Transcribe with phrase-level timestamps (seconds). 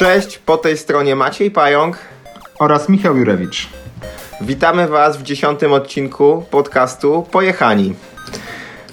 [0.00, 1.98] Cześć, po tej stronie Maciej Pająk
[2.58, 3.68] oraz Michał Jurewicz.
[4.40, 7.94] Witamy Was w dziesiątym odcinku podcastu Pojechani.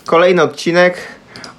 [0.05, 0.97] Kolejny odcinek.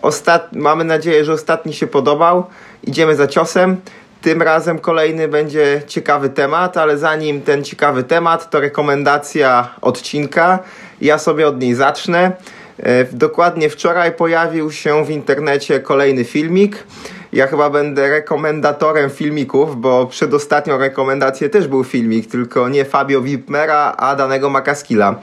[0.03, 0.53] Ostat...
[0.53, 2.47] Mamy nadzieję, że ostatni się podobał.
[2.85, 3.77] Idziemy za ciosem.
[4.23, 10.59] Tym razem kolejny będzie ciekawy temat, ale zanim ten ciekawy temat, to rekomendacja odcinka.
[11.01, 12.33] Ja sobie od niej zacznę.
[12.83, 16.85] E, dokładnie wczoraj pojawił się w internecie kolejny filmik.
[17.33, 23.95] Ja chyba będę rekomendatorem filmików, bo przedostatnią rekomendację też był filmik, tylko nie Fabio Wipmera,
[23.97, 25.15] a danego Makaskila.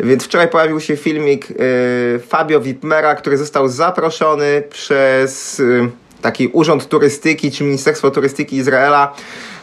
[0.00, 1.54] Więc wczoraj pojawił się filmik e,
[2.18, 5.88] Fabio Wipmera, który został zaproszony przez e,
[6.22, 9.14] taki Urząd Turystyki czy Ministerstwo Turystyki Izraela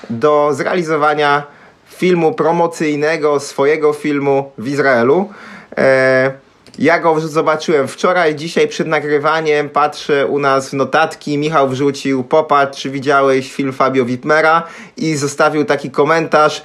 [0.10, 1.44] do zrealizowania
[1.90, 5.30] filmu promocyjnego, swojego filmu w Izraelu.
[6.80, 11.38] Ja go zobaczyłem wczoraj, dzisiaj przed nagrywaniem patrzę u nas w notatki.
[11.38, 14.64] Michał wrzucił, popatrz, czy widziałeś film Fabio Witmera
[14.98, 16.64] i zostawił taki komentarz.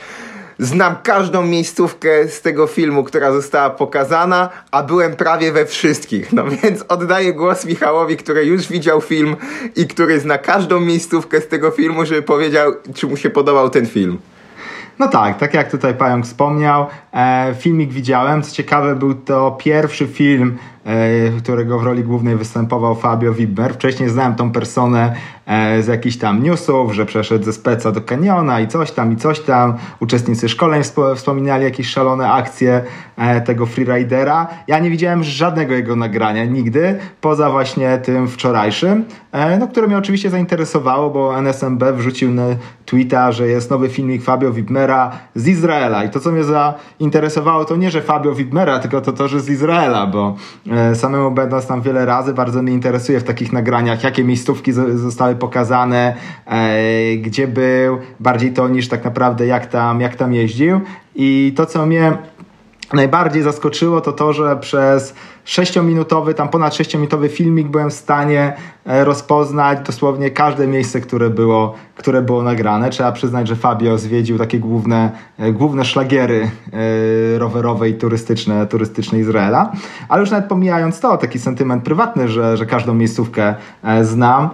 [0.59, 6.33] Znam każdą miejscówkę z tego filmu, która została pokazana, a byłem prawie we wszystkich.
[6.33, 9.37] No więc oddaję głos Michałowi, który już widział film
[9.77, 13.87] i który zna każdą miejscówkę z tego filmu, żeby powiedział, czy mu się podobał ten
[13.87, 14.19] film.
[15.03, 18.43] No tak, tak jak tutaj Pająk wspomniał, e, filmik widziałem.
[18.43, 20.59] Co ciekawe, był to pierwszy film
[21.39, 23.75] którego w roli głównej występował Fabio Wibber.
[23.75, 25.15] Wcześniej znałem tą personę
[25.47, 29.17] e, z jakichś tam newsów, że przeszedł ze speca do kaniona i coś tam, i
[29.17, 29.75] coś tam.
[30.01, 30.83] Uczestnicy szkoleń
[31.17, 32.83] wspominali jakieś szalone akcje
[33.17, 34.47] e, tego freeridera.
[34.69, 39.05] Ja nie widziałem żadnego jego nagrania nigdy, poza właśnie tym wczorajszym,
[39.61, 42.47] no, które mnie oczywiście zainteresowało, bo NSMB wrzucił na
[42.87, 46.05] tweeta, że jest nowy filmik Fabio Wibmera z Izraela.
[46.05, 49.51] I to, co mnie zainteresowało, to nie, że Fabio Wibmera, tylko to to, że z
[49.51, 50.37] Izraela, bo
[50.72, 55.35] E, samemu będąc tam wiele razy, bardzo mnie interesuje w takich nagraniach, jakie miejscówki zostały
[55.35, 56.15] pokazane,
[56.47, 60.81] e, gdzie był, bardziej to niż tak naprawdę jak tam, jak tam jeździł.
[61.15, 62.17] I to, co mnie
[62.93, 65.15] najbardziej zaskoczyło, to to, że przez
[65.45, 68.53] sześciominutowy, tam ponad sześciominutowy filmik byłem w stanie
[68.87, 72.91] e, rozpoznać dosłownie każde miejsce, które było, które było nagrane.
[72.91, 76.51] Trzeba przyznać, że Fabio zwiedził takie główne, e, główne szlagiery
[77.35, 79.73] e, rowerowe i turystyczne, turystyczne Izraela.
[80.09, 83.55] Ale już nawet pomijając to, taki sentyment prywatny, że, że każdą miejscówkę
[84.03, 84.51] znam,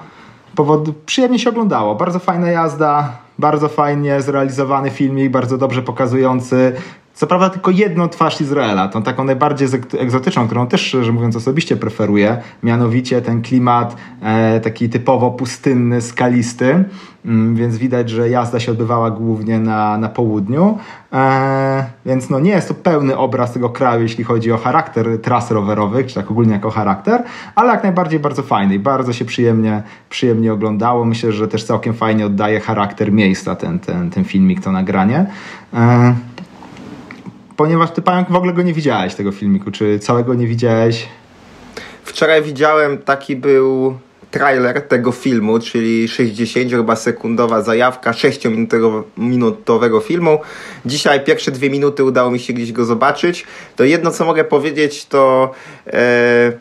[0.55, 1.95] powód przyjemnie się oglądało.
[1.95, 6.73] Bardzo fajna jazda, bardzo fajnie zrealizowany filmik, bardzo dobrze pokazujący
[7.19, 9.69] co prawda tylko jedną twarz Izraela, tą taką najbardziej
[9.99, 16.85] egzotyczną, którą też szczerze mówiąc osobiście preferuję, mianowicie ten klimat e, taki typowo pustynny, skalisty,
[17.25, 20.79] mm, więc widać, że jazda się odbywała głównie na, na południu,
[21.13, 25.51] e, więc no nie jest to pełny obraz tego kraju, jeśli chodzi o charakter tras
[25.51, 27.23] rowerowych, czy tak ogólnie jako charakter,
[27.55, 31.05] ale jak najbardziej bardzo fajny i bardzo się przyjemnie, przyjemnie oglądało.
[31.05, 35.27] Myślę, że też całkiem fajnie oddaje charakter miejsca ten, ten, ten filmik, to nagranie.
[35.75, 36.15] E,
[37.59, 41.09] ponieważ ty pająk w ogóle go nie widziałeś tego filmiku, czy całego nie widziałeś?
[42.05, 43.99] Wczoraj widziałem taki był
[44.31, 50.39] trailer tego filmu, czyli 60 chyba sekundowa zajawka 6-minutowego filmu.
[50.87, 53.47] Dzisiaj pierwsze dwie minuty udało mi się gdzieś go zobaczyć.
[53.77, 55.51] To jedno co mogę powiedzieć to
[55.87, 56.53] e,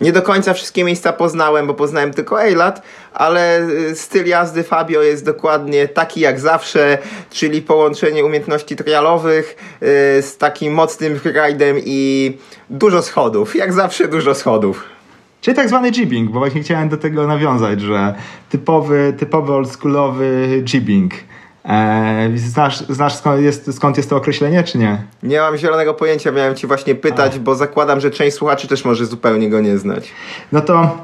[0.00, 2.82] nie do końca wszystkie miejsca poznałem, bo poznałem tylko Eilat,
[3.14, 6.98] ale y, styl jazdy Fabio jest dokładnie taki jak zawsze,
[7.30, 9.86] czyli połączenie umiejętności trialowych y,
[10.22, 12.32] z takim mocnym freeridem i
[12.70, 13.56] dużo schodów.
[13.56, 14.84] Jak zawsze dużo schodów.
[15.40, 18.14] Czyli tak zwany jibbing, bo właśnie chciałem do tego nawiązać, że
[18.50, 21.12] typowy, typowy oldschoolowy jibbing.
[21.66, 25.02] Eee, znasz, znasz skąd, jest, skąd jest to określenie, czy nie?
[25.22, 27.38] Nie mam zielonego pojęcia, miałem ci właśnie pytać, A.
[27.38, 30.12] bo zakładam, że część słuchaczy też może zupełnie go nie znać.
[30.52, 30.98] No to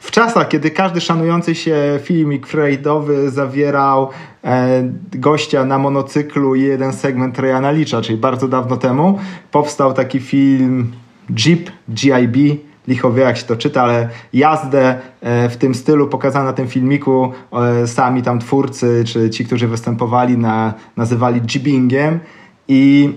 [0.00, 4.10] w czasach, kiedy każdy szanujący się filmik frajdowy zawierał
[4.44, 4.82] e,
[5.12, 9.18] gościa na monocyklu i jeden segment Rayana Licza, czyli bardzo dawno temu,
[9.50, 10.92] powstał taki film
[11.30, 16.44] Jeep GIB, licho wie jak się to czyta, ale jazdę e, w tym stylu pokazano
[16.44, 22.20] na tym filmiku e, sami tam twórcy, czy ci, którzy występowali na, nazywali jibbingiem
[22.68, 23.12] i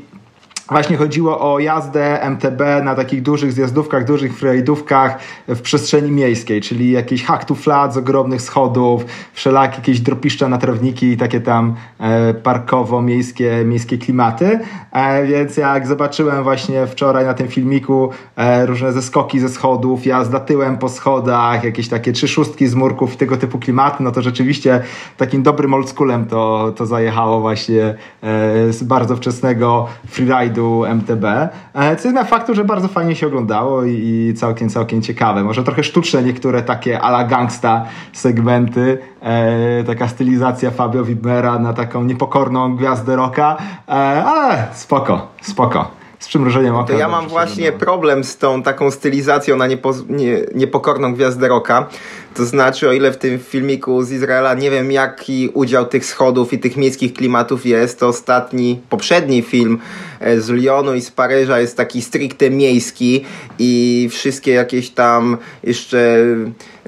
[0.70, 6.92] Właśnie chodziło o jazdę MTB na takich dużych zjazdówkach, dużych freeridówkach w przestrzeni miejskiej, czyli
[6.92, 11.76] jakieś hack to flat z ogromnych schodów, wszelakie jakieś dropiszcza na trawniki i takie tam
[12.00, 14.60] e, parkowo-miejskie miejskie klimaty.
[14.92, 20.40] E, więc jak zobaczyłem właśnie wczoraj na tym filmiku e, różne zeskoki ze schodów, jazda
[20.40, 24.22] tyłem po schodach, jakieś takie trzy szóstki z murków i tego typu klimaty, no to
[24.22, 24.82] rzeczywiście
[25.18, 27.96] takim dobrym oldschoolem to, to zajechało właśnie
[28.70, 31.26] z bardzo wczesnego freeride'u MTB,
[31.74, 35.44] e, co jest na faktu, że bardzo fajnie się oglądało i całkiem, całkiem ciekawe.
[35.44, 42.04] Może trochę sztuczne niektóre takie ala gangsta segmenty, e, taka stylizacja Fabio Wibera na taką
[42.04, 43.58] niepokorną gwiazdę rocka,
[43.88, 43.92] e,
[44.26, 46.94] ale spoko, spoko z przymrużeniem oka.
[46.94, 51.88] To ja mam właśnie problem z tą taką stylizacją na niepo, nie, niepokorną gwiazdę rocka.
[52.34, 56.54] To znaczy, o ile w tym filmiku z Izraela nie wiem jaki udział tych schodów
[56.54, 59.80] i tych miejskich klimatów jest, to ostatni, poprzedni film
[60.20, 63.26] e, z Lyonu i z Paryża jest taki stricte miejski
[63.60, 66.26] i wszystkie jakieś tam jeszcze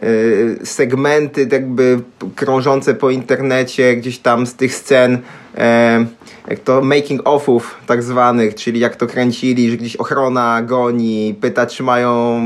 [0.01, 1.99] e, segmenty jakby
[2.35, 5.17] krążące po internecie gdzieś tam z tych scen
[5.57, 6.05] e,
[6.57, 11.84] to making offów tak zwanych, czyli jak to kręcili, że gdzieś ochrona goni, pyta czy
[11.84, 12.42] mają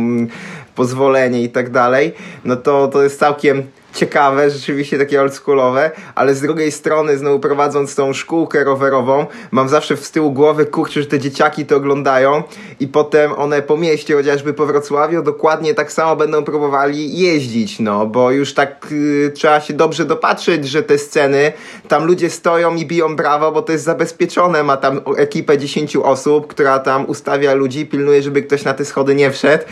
[0.76, 2.14] pozwolenie i tak dalej,
[2.46, 7.95] no to to jest całkiem ciekawe, rzeczywiście takie oldschoolowe, ale z drugiej strony znowu prowadząc
[7.95, 12.44] tą szkółkę rowerową, mam zawsze z tyłu głowy, kurczę, że te dzieciaki to oglądają
[12.80, 18.06] i potem one po mieście, chociażby po Wrocławiu, dokładnie tak samo będą próbowali jeździć, no,
[18.06, 21.54] bo już tak y, trzeba się dobrze dopatrzeć, że te sceny,
[21.88, 26.48] tam ludzie stoją i biją brawo, bo to jest zabezpieczone, ma tam ekipę 10 osób,
[26.48, 29.63] która tam ustawia ludzi, pilnuje, żeby ktoś na te schody nie wszedł,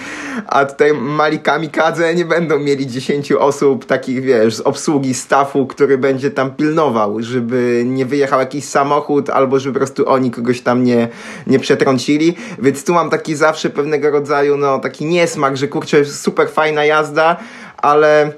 [0.47, 5.67] a tutaj mali kamikadze nie będą mieli 10 osób takich takich, wiesz, z obsługi stafu,
[5.67, 10.61] który będzie tam pilnował, żeby nie wyjechał jakiś samochód, albo żeby po prostu oni kogoś
[10.61, 11.07] tam nie,
[11.47, 12.35] nie przetrącili.
[12.59, 17.37] Więc tu mam taki zawsze pewnego rodzaju, no, taki niesmak, że kurczę, super fajna jazda,
[17.77, 18.31] ale,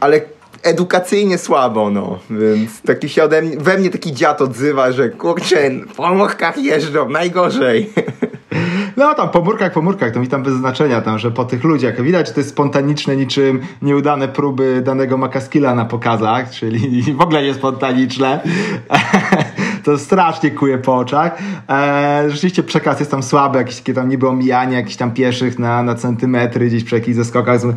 [0.00, 0.20] ale
[0.62, 2.18] edukacyjnie słabo, no.
[2.30, 7.08] Więc taki się ode mnie, we mnie taki dziad odzywa, że kurczę, po murkach jeżdżą,
[7.08, 7.90] najgorzej.
[8.96, 11.64] No tam po murkach, po murkach, to mi tam bez znaczenia tam, że po tych
[11.64, 12.02] ludziach.
[12.02, 17.54] Widać, to jest spontaniczne niczym nieudane próby danego makaskilla na pokazach, czyli w ogóle nie
[17.54, 18.40] spontaniczne.
[19.86, 21.38] To strasznie kuje po oczach.
[21.68, 25.82] E, rzeczywiście przekaz jest tam słaby, jakieś takie tam niby omijanie jakichś tam pieszych na,
[25.82, 27.74] na centymetry gdzieś przy jakichś zeskokach z, e,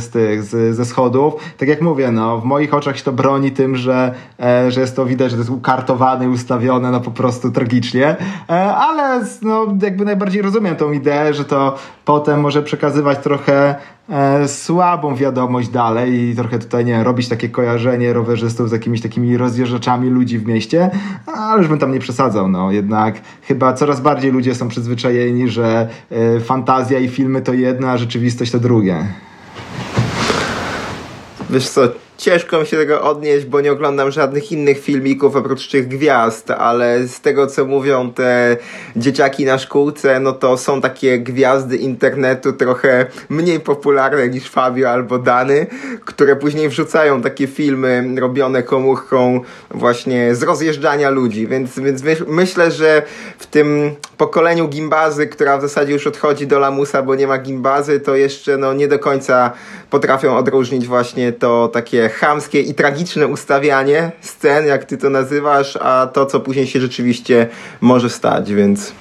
[0.00, 1.34] z tych, z, ze schodów.
[1.58, 4.96] Tak jak mówię, no, w moich oczach się to broni tym, że, e, że jest
[4.96, 8.16] to widać, że to jest ukartowane i ustawione no po prostu tragicznie,
[8.50, 13.74] e, ale no, jakby najbardziej rozumiem tą ideę, że to potem może przekazywać trochę
[14.08, 19.36] e, słabą wiadomość dalej i trochę tutaj, nie robić takie kojarzenie rowerzystów z jakimiś takimi
[19.36, 20.90] rozjeżdżaczami ludzi w mieście,
[21.26, 25.88] ale już bym tam nie przesadzał, no jednak chyba coraz bardziej ludzie są przyzwyczajeni, że
[26.10, 29.06] e, fantazja i filmy to jedno, a rzeczywistość to drugie.
[31.50, 31.82] Wiesz co,
[32.18, 37.08] ciężko mi się tego odnieść, bo nie oglądam żadnych innych filmików oprócz tych gwiazd, ale
[37.08, 38.56] z tego co mówią te
[38.96, 45.18] dzieciaki na szkółce, no to są takie gwiazdy internetu trochę mniej popularne niż Fabio albo
[45.18, 45.66] Dany,
[46.04, 53.02] które później wrzucają takie filmy robione komórką właśnie z rozjeżdżania ludzi, więc, więc myślę, że
[53.38, 58.00] w tym pokoleniu gimbazy, która w zasadzie już odchodzi do lamusa, bo nie ma gimbazy,
[58.00, 59.50] to jeszcze no, nie do końca
[59.90, 66.06] potrafią odróżnić właśnie to takie chamskie i tragiczne ustawianie scen, jak ty to nazywasz, a
[66.12, 67.48] to, co później się rzeczywiście
[67.80, 68.92] może stać, więc,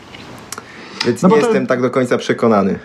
[1.06, 1.42] więc no nie to...
[1.42, 2.80] jestem tak do końca przekonany.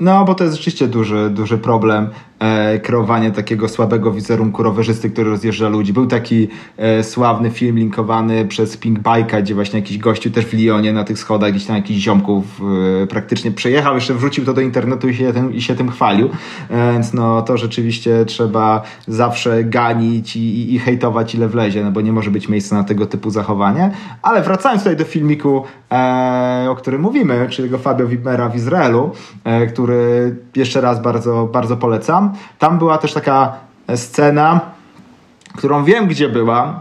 [0.00, 2.08] No, bo to jest rzeczywiście duży, duży problem
[2.38, 5.92] e, kreowanie takiego słabego wizerunku rowerzysty, który rozjeżdża ludzi.
[5.92, 10.52] Był taki e, sławny film linkowany przez Pink Bike'a, gdzie właśnie jakiś gościu też w
[10.52, 12.60] Lyonie na tych schodach, gdzieś tam jakiś ziomków
[13.02, 16.30] e, praktycznie przejechał, jeszcze wrzucił to do internetu i się i się tym chwalił.
[16.70, 21.90] E, więc no, to rzeczywiście trzeba zawsze ganić i, i, i hejtować ile wlezie, no
[21.90, 23.90] bo nie może być miejsca na tego typu zachowanie.
[24.22, 25.62] Ale wracając tutaj do filmiku,
[25.92, 29.10] e, o którym mówimy, czyli tego Fabio Wibera w Izraelu,
[29.44, 32.32] e, który jeszcze raz bardzo, bardzo polecam.
[32.58, 33.52] Tam była też taka
[33.94, 34.60] scena,
[35.56, 36.80] którą wiem gdzie była,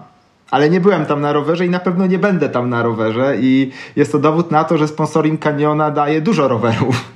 [0.51, 3.71] ale nie byłem tam na rowerze i na pewno nie będę tam na rowerze i
[3.95, 7.11] jest to dowód na to, że sponsoring Caniona daje dużo rowerów.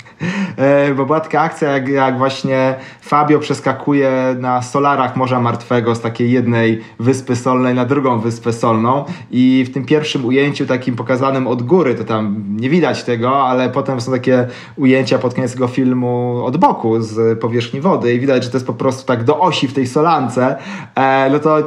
[0.58, 6.02] E, bo była taka akcja, jak, jak właśnie Fabio przeskakuje na solarach Morza Martwego z
[6.02, 11.48] takiej jednej wyspy solnej na drugą wyspę solną i w tym pierwszym ujęciu takim pokazanym
[11.48, 14.48] od góry, to tam nie widać tego, ale potem są takie
[14.78, 18.68] ujęcia pod koniec tego filmu od boku z powierzchni wody i widać, że to jest
[18.68, 20.56] po prostu tak do osi w tej solance,
[20.96, 21.58] e, no to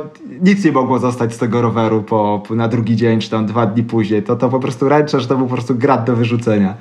[0.42, 3.82] nic nie mogło zostać z tego roweru po, na drugi dzień, czy tam dwa dni
[3.82, 4.22] później.
[4.22, 6.74] To, to po prostu ręczę, że to był po prostu grat do wyrzucenia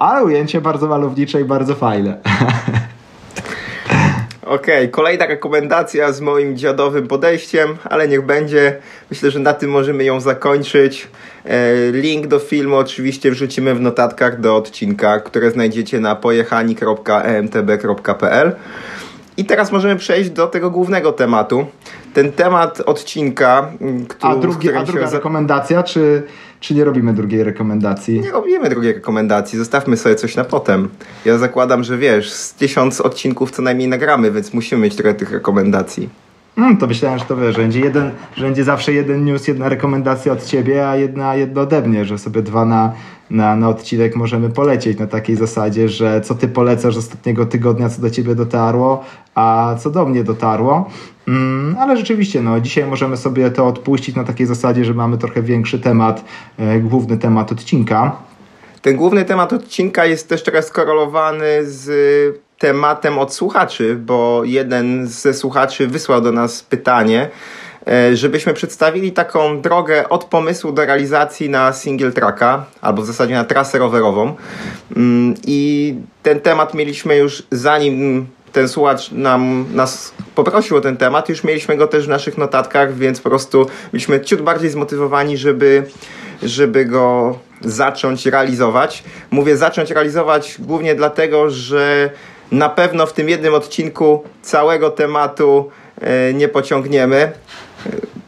[0.00, 2.16] ale ujęcie bardzo malownicze i bardzo fajne.
[4.42, 8.76] Okej, okay, kolejna rekomendacja z moim dziadowym podejściem, ale niech będzie.
[9.10, 11.08] Myślę, że na tym możemy ją zakończyć.
[11.44, 18.52] E, link do filmu oczywiście wrzucimy w notatkach do odcinka, które znajdziecie na pojechani.emtb.pl.
[19.36, 21.66] I teraz możemy przejść do tego głównego tematu.
[22.14, 23.70] Ten temat odcinka,
[24.08, 26.22] który, a, drugi, a druga rekomendacja, czy,
[26.60, 28.20] czy nie robimy drugiej rekomendacji?
[28.20, 30.88] Nie robimy drugiej rekomendacji, zostawmy sobie coś na potem.
[31.24, 35.32] Ja zakładam, że wiesz, z tysiąc odcinków co najmniej nagramy, więc musimy mieć trochę tych
[35.32, 36.08] rekomendacji.
[36.56, 39.68] Hmm, to myślałem, że to wiesz, że będzie, jeden, że będzie zawsze jeden news, jedna
[39.68, 42.92] rekomendacja od ciebie, a jedna jedno ode mnie, że sobie dwa na,
[43.30, 48.02] na, na odcinek możemy polecieć na takiej zasadzie, że co ty polecasz ostatniego tygodnia, co
[48.02, 50.90] do ciebie dotarło, a co do mnie dotarło.
[51.30, 55.42] Mm, ale rzeczywiście, no, dzisiaj możemy sobie to odpuścić na takiej zasadzie, że mamy trochę
[55.42, 56.24] większy temat,
[56.58, 58.16] e, główny temat odcinka.
[58.82, 61.90] Ten główny temat odcinka jest też teraz skorelowany z
[62.58, 67.28] tematem od słuchaczy, bo jeden ze słuchaczy wysłał do nas pytanie,
[67.86, 73.34] e, żebyśmy przedstawili taką drogę od pomysłu do realizacji na single tracka, albo w zasadzie
[73.34, 74.34] na trasę rowerową.
[74.96, 81.28] Mm, I ten temat mieliśmy już zanim ten słuchacz nam, nas poprosił o ten temat,
[81.28, 85.86] już mieliśmy go też w naszych notatkach, więc po prostu byliśmy ciut bardziej zmotywowani, żeby,
[86.42, 89.04] żeby go zacząć realizować.
[89.30, 92.10] Mówię zacząć realizować głównie dlatego, że
[92.52, 97.32] na pewno w tym jednym odcinku całego tematu e, nie pociągniemy.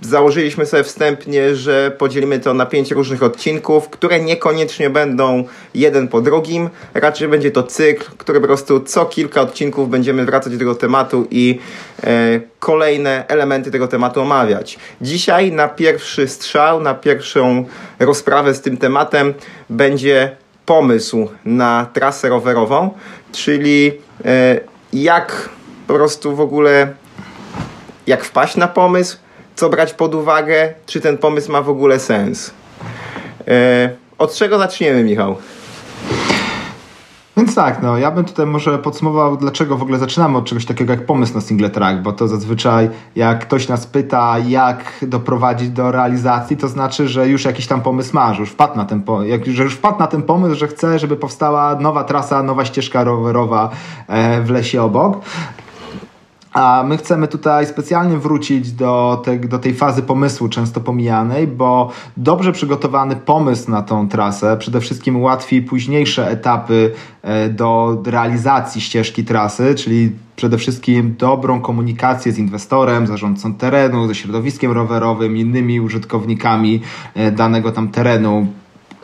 [0.02, 5.44] Założyliśmy sobie wstępnie, że podzielimy to na pięć różnych odcinków, które niekoniecznie będą
[5.74, 6.70] jeden po drugim.
[6.94, 11.26] Raczej będzie to cykl, który po prostu co kilka odcinków będziemy wracać do tego tematu
[11.30, 11.58] i
[12.04, 14.78] e, kolejne elementy tego tematu omawiać.
[15.00, 17.64] Dzisiaj na pierwszy strzał, na pierwszą
[17.98, 19.34] rozprawę z tym tematem
[19.70, 22.90] będzie pomysł na trasę rowerową,
[23.32, 23.92] czyli
[24.24, 24.60] e,
[24.92, 25.48] jak
[25.86, 26.94] po prostu w ogóle
[28.06, 29.16] jak wpaść na pomysł,
[29.54, 32.50] co brać pod uwagę, czy ten pomysł ma w ogóle sens.
[33.48, 35.36] E, od czego zaczniemy, Michał?
[37.36, 40.92] Więc tak, no ja bym tutaj może podsumował, dlaczego w ogóle zaczynamy od czegoś takiego
[40.92, 45.92] jak pomysł na single track, bo to zazwyczaj jak ktoś nas pyta, jak doprowadzić do
[45.92, 49.46] realizacji, to znaczy, że już jakiś tam pomysł ma, że już wpadł na ten, jak,
[49.46, 53.70] że już wpadł na ten pomysł, że chce, żeby powstała nowa trasa, nowa ścieżka rowerowa
[54.08, 55.20] e, w lesie obok.
[56.52, 61.90] A my chcemy tutaj specjalnie wrócić do, te, do tej fazy pomysłu, często pomijanej, bo
[62.16, 66.92] dobrze przygotowany pomysł na tą trasę przede wszystkim ułatwi późniejsze etapy
[67.22, 74.14] e, do realizacji ścieżki trasy, czyli przede wszystkim dobrą komunikację z inwestorem, zarządcą terenu, ze
[74.14, 76.80] środowiskiem rowerowym, innymi użytkownikami
[77.14, 78.46] e, danego tam terenu,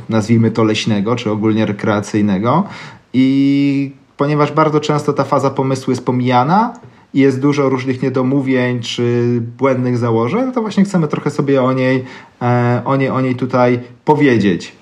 [0.09, 2.64] nazwijmy to leśnego, czy ogólnie rekreacyjnego.
[3.12, 6.73] I ponieważ bardzo często ta faza pomysłu jest pomijana,
[7.14, 11.72] i jest dużo różnych niedomówień czy błędnych założeń, no to właśnie chcemy trochę sobie o
[11.72, 12.04] niej,
[12.42, 14.72] e, o niej, o niej tutaj powiedzieć.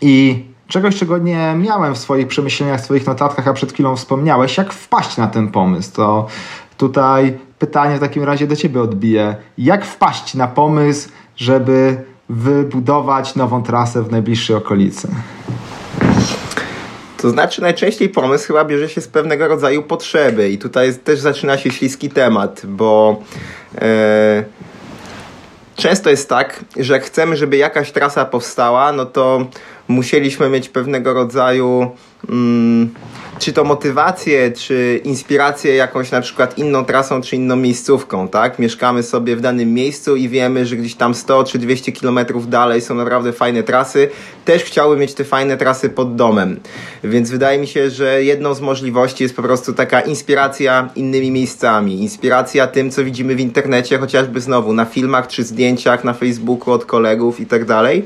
[0.00, 4.56] I czegoś, czego nie miałem w swoich przemyśleniach, w swoich notatkach, a przed chwilą wspomniałeś,
[4.56, 6.26] jak wpaść na ten pomysł, to
[6.76, 9.36] tutaj pytanie w takim razie do Ciebie odbiję.
[9.58, 11.96] Jak wpaść na pomysł, żeby
[12.28, 15.08] wybudować nową trasę w najbliższej okolicy?
[17.24, 21.58] To znaczy najczęściej pomysł chyba bierze się z pewnego rodzaju potrzeby i tutaj też zaczyna
[21.58, 23.22] się śliski temat, bo
[23.78, 24.44] e,
[25.76, 29.46] często jest tak, że jak chcemy, żeby jakaś trasa powstała, no to
[29.88, 31.90] musieliśmy mieć pewnego rodzaju
[32.28, 32.90] mm,
[33.38, 38.58] czy to motywację, czy inspirację jakąś na przykład inną trasą, czy inną miejscówką, tak?
[38.58, 42.80] Mieszkamy sobie w danym miejscu i wiemy, że gdzieś tam 100 czy 200 kilometrów dalej
[42.80, 44.10] są naprawdę fajne trasy.
[44.44, 46.60] Też chciałbym mieć te fajne trasy pod domem.
[47.04, 52.02] Więc wydaje mi się, że jedną z możliwości jest po prostu taka inspiracja innymi miejscami.
[52.02, 56.84] Inspiracja tym, co widzimy w internecie, chociażby znowu na filmach czy zdjęciach na Facebooku od
[56.84, 58.04] kolegów i tak dalej.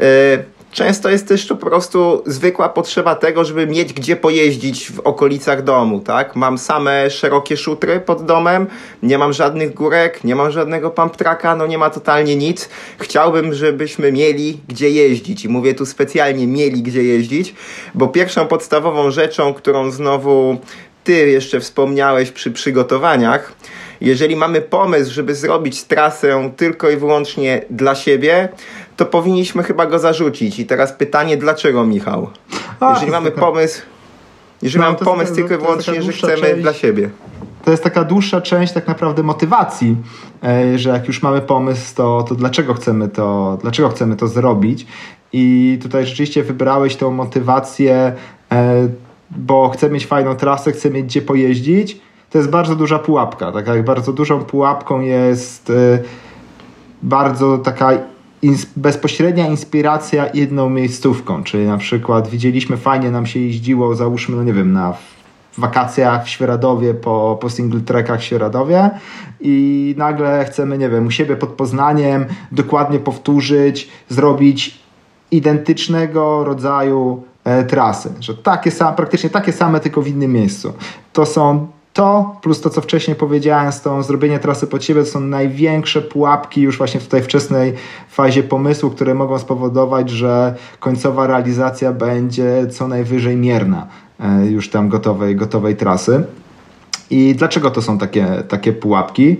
[0.00, 5.00] E, Często jest też to po prostu zwykła potrzeba tego, żeby mieć gdzie pojeździć w
[5.00, 6.36] okolicach domu, tak?
[6.36, 8.66] Mam same szerokie szutry pod domem,
[9.02, 12.68] nie mam żadnych górek, nie mam żadnego pump tracka, no nie ma totalnie nic.
[12.98, 17.54] Chciałbym, żebyśmy mieli gdzie jeździć i mówię tu specjalnie mieli gdzie jeździć,
[17.94, 20.58] bo pierwszą podstawową rzeczą, którą znowu
[21.04, 23.52] ty jeszcze wspomniałeś przy przygotowaniach,
[24.02, 28.48] jeżeli mamy pomysł, żeby zrobić trasę tylko i wyłącznie dla siebie,
[29.04, 30.58] to powinniśmy chyba go zarzucić.
[30.58, 32.30] I teraz pytanie, dlaczego Michał?
[32.80, 33.40] A, jeżeli mamy taka...
[33.40, 33.82] pomysł,
[34.62, 37.10] jeżeli no, mamy pomysł tylko i wyłącznie, że chcemy część, dla siebie.
[37.64, 39.96] To jest taka dłuższa część tak naprawdę motywacji,
[40.44, 44.86] e, że jak już mamy pomysł, to, to dlaczego chcemy to, dlaczego chcemy to zrobić?
[45.32, 48.12] I tutaj rzeczywiście wybrałeś tą motywację,
[48.52, 48.88] e,
[49.30, 52.00] bo chcę mieć fajną trasę, chcę mieć gdzie pojeździć.
[52.30, 53.52] To jest bardzo duża pułapka.
[53.52, 55.98] Tak jak bardzo dużą pułapką jest e,
[57.02, 58.11] bardzo taka
[58.42, 64.44] ins bezpośrednia inspiracja jedną miejscówką, czyli na przykład widzieliśmy fajnie nam się jeździło, załóżmy, no
[64.44, 64.94] nie wiem, na
[65.58, 68.90] wakacjach w Świeradowie, po, po single trackach w Świeradowie
[69.40, 74.78] i nagle chcemy, nie wiem, u siebie pod Poznaniem dokładnie powtórzyć, zrobić
[75.30, 80.72] identycznego rodzaju e, trasy, że takie same, praktycznie takie same, tylko w innym miejscu.
[81.12, 85.10] To są to plus to, co wcześniej powiedziałem, z tą zrobienie trasy pod siebie, to
[85.10, 87.74] są największe pułapki już właśnie w tej wczesnej
[88.08, 93.86] fazie pomysłu, które mogą spowodować, że końcowa realizacja będzie co najwyżej mierna
[94.20, 96.24] e, już tam gotowej, gotowej trasy.
[97.10, 99.36] I dlaczego to są takie, takie pułapki?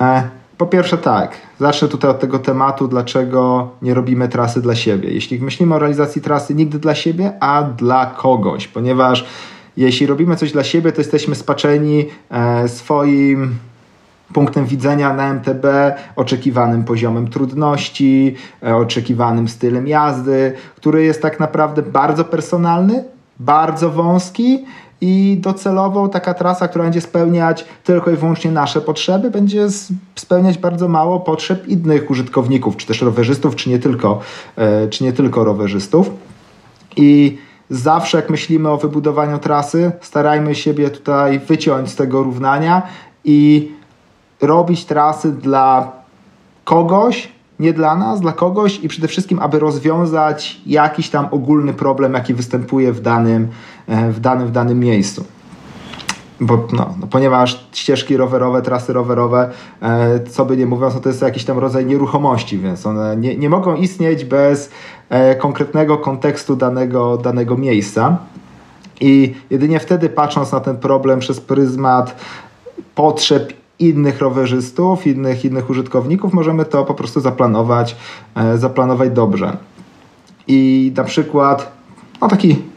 [0.00, 5.10] E, po pierwsze tak, zacznę tutaj od tego tematu, dlaczego nie robimy trasy dla siebie.
[5.10, 9.26] Jeśli myślimy o realizacji trasy nigdy dla siebie, a dla kogoś, ponieważ
[9.76, 13.58] jeśli robimy coś dla siebie, to jesteśmy spaczeni e, swoim
[14.32, 15.66] punktem widzenia na MTB,
[16.16, 23.04] oczekiwanym poziomem trudności, e, oczekiwanym stylem jazdy, który jest tak naprawdę bardzo personalny,
[23.38, 24.64] bardzo wąski
[25.00, 29.66] i docelowo taka trasa, która będzie spełniać tylko i wyłącznie nasze potrzeby, będzie
[30.14, 34.20] spełniać bardzo mało potrzeb innych użytkowników, czy też rowerzystów, czy nie tylko,
[34.56, 36.10] e, czy nie tylko rowerzystów.
[36.96, 37.38] I
[37.70, 42.82] zawsze jak myślimy o wybudowaniu trasy, starajmy siebie tutaj wyciąć z tego równania
[43.24, 43.70] i
[44.40, 45.92] robić trasy dla
[46.64, 47.28] kogoś,
[47.58, 52.34] nie dla nas, dla kogoś i przede wszystkim, aby rozwiązać jakiś tam ogólny problem, jaki
[52.34, 53.48] występuje w danym,
[53.86, 55.24] e, w danym, w danym miejscu.
[56.44, 59.50] Bo, no, no, ponieważ ścieżki rowerowe, trasy rowerowe,
[59.82, 63.36] e, co by nie mówiąc, no to jest jakiś tam rodzaj nieruchomości, więc one nie,
[63.36, 64.70] nie mogą istnieć bez
[65.08, 68.18] e, konkretnego kontekstu danego, danego miejsca.
[69.00, 72.16] I jedynie wtedy patrząc na ten problem przez pryzmat
[72.94, 77.96] potrzeb innych rowerzystów, innych, innych użytkowników, możemy to po prostu zaplanować,
[78.34, 79.56] e, zaplanować dobrze.
[80.46, 81.72] I na przykład,
[82.20, 82.73] no taki,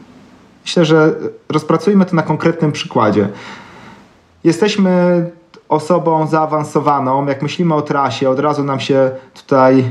[0.68, 1.14] myślę, że
[1.48, 3.28] rozpracujmy to na konkretnym przykładzie.
[4.44, 5.24] Jesteśmy
[5.68, 9.84] osobą zaawansowaną, jak myślimy o trasie, od razu nam się tutaj e,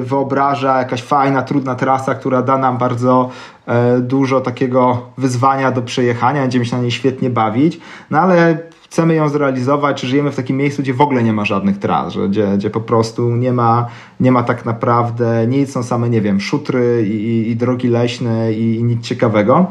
[0.00, 3.30] wyobraża jakaś fajna, trudna trasa, która da nam bardzo
[3.66, 7.80] e, dużo takiego wyzwania do przejechania, będziemy się na niej świetnie bawić,
[8.10, 8.58] no ale
[8.90, 12.14] chcemy ją zrealizować, czy żyjemy w takim miejscu, gdzie w ogóle nie ma żadnych tras,
[12.28, 13.86] gdzie, gdzie po prostu nie ma,
[14.20, 18.76] nie ma tak naprawdę nic, są same, nie wiem, szutry i, i drogi leśne i,
[18.76, 19.66] i nic ciekawego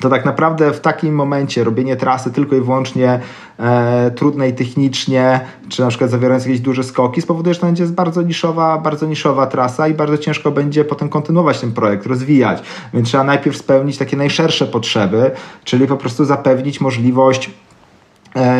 [0.00, 3.20] to tak naprawdę w takim momencie robienie trasy tylko i wyłącznie
[3.58, 8.22] e, trudnej technicznie, czy na przykład zawierając jakieś duże skoki, spowoduje, że to będzie bardzo
[8.22, 12.62] niszowa, bardzo niszowa trasa i bardzo ciężko będzie potem kontynuować ten projekt, rozwijać.
[12.94, 15.30] Więc trzeba najpierw spełnić takie najszersze potrzeby,
[15.64, 17.50] czyli po prostu zapewnić możliwość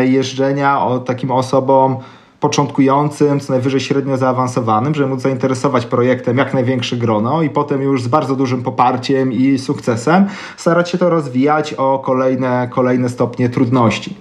[0.05, 1.97] jeżdżenia o takim osobom
[2.41, 8.03] początkującym, co najwyżej średnio zaawansowanym, żeby móc zainteresować projektem jak największe grono i potem już
[8.03, 14.17] z bardzo dużym poparciem i sukcesem starać się to rozwijać o kolejne, kolejne stopnie trudności.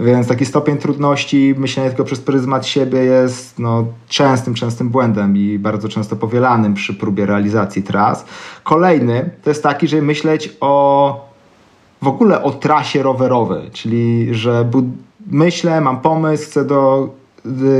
[0.00, 5.58] Więc taki stopień trudności, myślenie tylko przez pryzmat siebie jest no, częstym, częstym błędem i
[5.58, 8.24] bardzo często powielanym przy próbie realizacji tras.
[8.62, 11.29] Kolejny to jest taki, żeby myśleć o
[12.02, 14.70] w ogóle o trasie rowerowej, czyli że
[15.26, 17.08] myślę, mam pomysł, chcę do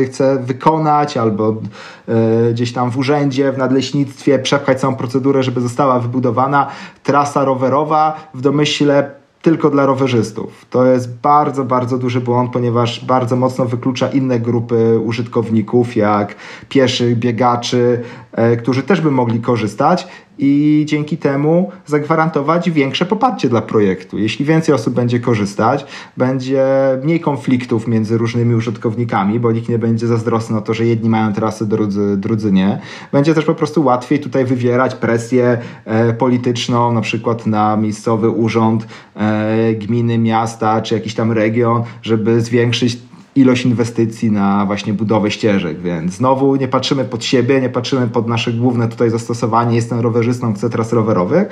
[0.07, 5.99] chcę wykonać albo y, gdzieś tam w urzędzie, w nadleśnictwie przepchać całą procedurę, żeby została
[5.99, 6.67] wybudowana
[7.03, 9.11] trasa rowerowa w domyśle
[9.43, 10.67] tylko dla rowerzystów.
[10.71, 16.35] To jest bardzo, bardzo duży błąd, ponieważ bardzo mocno wyklucza inne grupy użytkowników, jak
[16.69, 18.03] pieszych, biegaczy,
[18.33, 20.09] e, którzy też by mogli korzystać
[20.41, 24.19] i dzięki temu zagwarantować większe poparcie dla projektu.
[24.19, 26.65] Jeśli więcej osób będzie korzystać, będzie
[27.03, 31.33] mniej konfliktów między różnymi użytkownikami, bo nikt nie będzie zazdrosny o to, że jedni mają
[31.33, 32.81] trasy, drudzy, drudzy nie.
[33.13, 38.87] Będzie też po prostu łatwiej tutaj wywierać presję e, polityczną, na przykład na miejscowy urząd
[39.17, 45.81] e, gminy, miasta czy jakiś tam region, żeby zwiększyć ilość inwestycji na właśnie budowę ścieżek,
[45.81, 50.55] więc znowu nie patrzymy pod siebie, nie patrzymy pod nasze główne tutaj zastosowanie, jestem rowerzystą,
[50.55, 51.49] chcę tras rowerowych,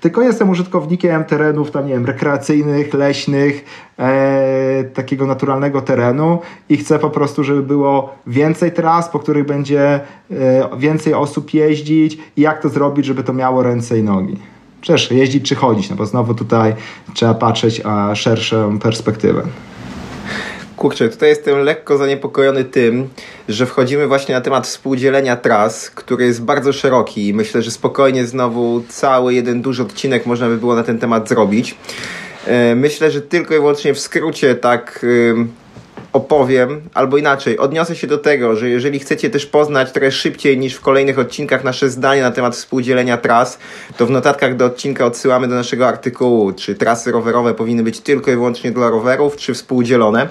[0.00, 3.64] tylko jestem użytkownikiem terenów tam, nie wiem, rekreacyjnych, leśnych,
[3.98, 10.00] e, takiego naturalnego terenu i chcę po prostu, żeby było więcej tras, po których będzie
[10.30, 14.36] e, więcej osób jeździć i jak to zrobić, żeby to miało ręce i nogi.
[14.80, 16.74] Przecież jeździć czy chodzić, no bo znowu tutaj
[17.14, 19.42] trzeba patrzeć a szerszą perspektywę.
[20.82, 23.08] Kurczę, tutaj jestem lekko zaniepokojony tym,
[23.48, 28.26] że wchodzimy właśnie na temat współdzielenia tras, który jest bardzo szeroki i myślę, że spokojnie
[28.26, 31.74] znowu cały jeden duży odcinek można by było na ten temat zrobić.
[32.46, 35.06] E, myślę, że tylko i wyłącznie w skrócie tak
[36.12, 40.74] opowiem, albo inaczej, odniosę się do tego, że jeżeli chcecie też poznać trochę szybciej niż
[40.74, 43.58] w kolejnych odcinkach nasze zdanie na temat współdzielenia tras,
[43.96, 48.30] to w notatkach do odcinka odsyłamy do naszego artykułu, czy trasy rowerowe powinny być tylko
[48.30, 50.28] i wyłącznie dla rowerów, czy współdzielone.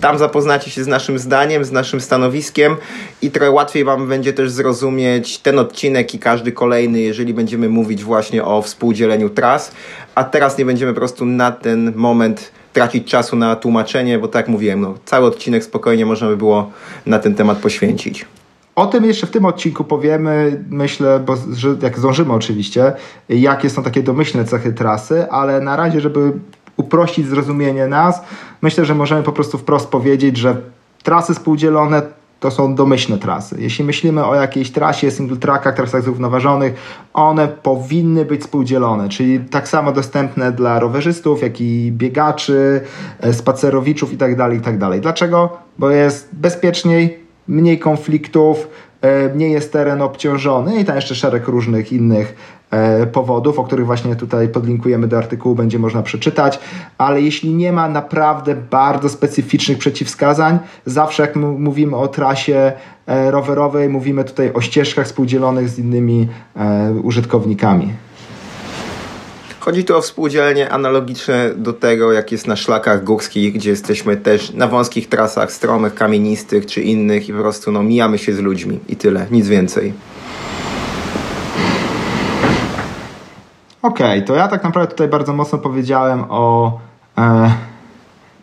[0.00, 2.76] Tam zapoznacie się z naszym zdaniem, z naszym stanowiskiem
[3.22, 8.04] i trochę łatwiej Wam będzie też zrozumieć ten odcinek i każdy kolejny, jeżeli będziemy mówić
[8.04, 9.72] właśnie o współdzieleniu tras,
[10.14, 14.48] a teraz nie będziemy po prostu na ten moment tracić czasu na tłumaczenie, bo tak
[14.48, 16.70] mówiłem, no, cały odcinek spokojnie można by było
[17.06, 18.26] na ten temat poświęcić.
[18.76, 22.92] O tym jeszcze w tym odcinku powiemy, myślę, bo, że jak zdążymy oczywiście,
[23.28, 26.32] jakie są takie domyślne cechy trasy, ale na razie, żeby
[26.76, 28.22] uprościć zrozumienie nas,
[28.62, 30.56] myślę, że możemy po prostu wprost powiedzieć, że
[31.02, 32.02] trasy współdzielone
[32.40, 33.56] to są domyślne trasy.
[33.58, 36.74] Jeśli myślimy o jakiejś trasie single trackach, trasach zrównoważonych,
[37.14, 42.80] one powinny być współdzielone, czyli tak samo dostępne dla rowerzystów, jak i biegaczy,
[43.20, 44.36] e, spacerowiczów itd.
[44.36, 44.78] Tak itd.
[44.90, 45.58] Tak Dlaczego?
[45.78, 48.68] Bo jest bezpieczniej, mniej konfliktów,
[49.00, 52.59] e, mniej jest teren obciążony i tam jeszcze szereg różnych innych
[53.12, 56.60] powodów, o których właśnie tutaj podlinkujemy do artykułu, będzie można przeczytać,
[56.98, 62.72] ale jeśli nie ma naprawdę bardzo specyficznych przeciwwskazań, zawsze jak mówimy o trasie
[63.06, 67.92] e, rowerowej, mówimy tutaj o ścieżkach współdzielonych z innymi e, użytkownikami.
[69.60, 74.52] Chodzi tu o współdzielenie analogiczne do tego, jak jest na szlakach górskich, gdzie jesteśmy też
[74.52, 78.80] na wąskich trasach, stromych, kamienistych czy innych i po prostu no, mijamy się z ludźmi
[78.88, 79.92] i tyle, nic więcej.
[83.82, 86.78] Okej, okay, to ja tak naprawdę tutaj bardzo mocno powiedziałem o
[87.18, 87.50] e,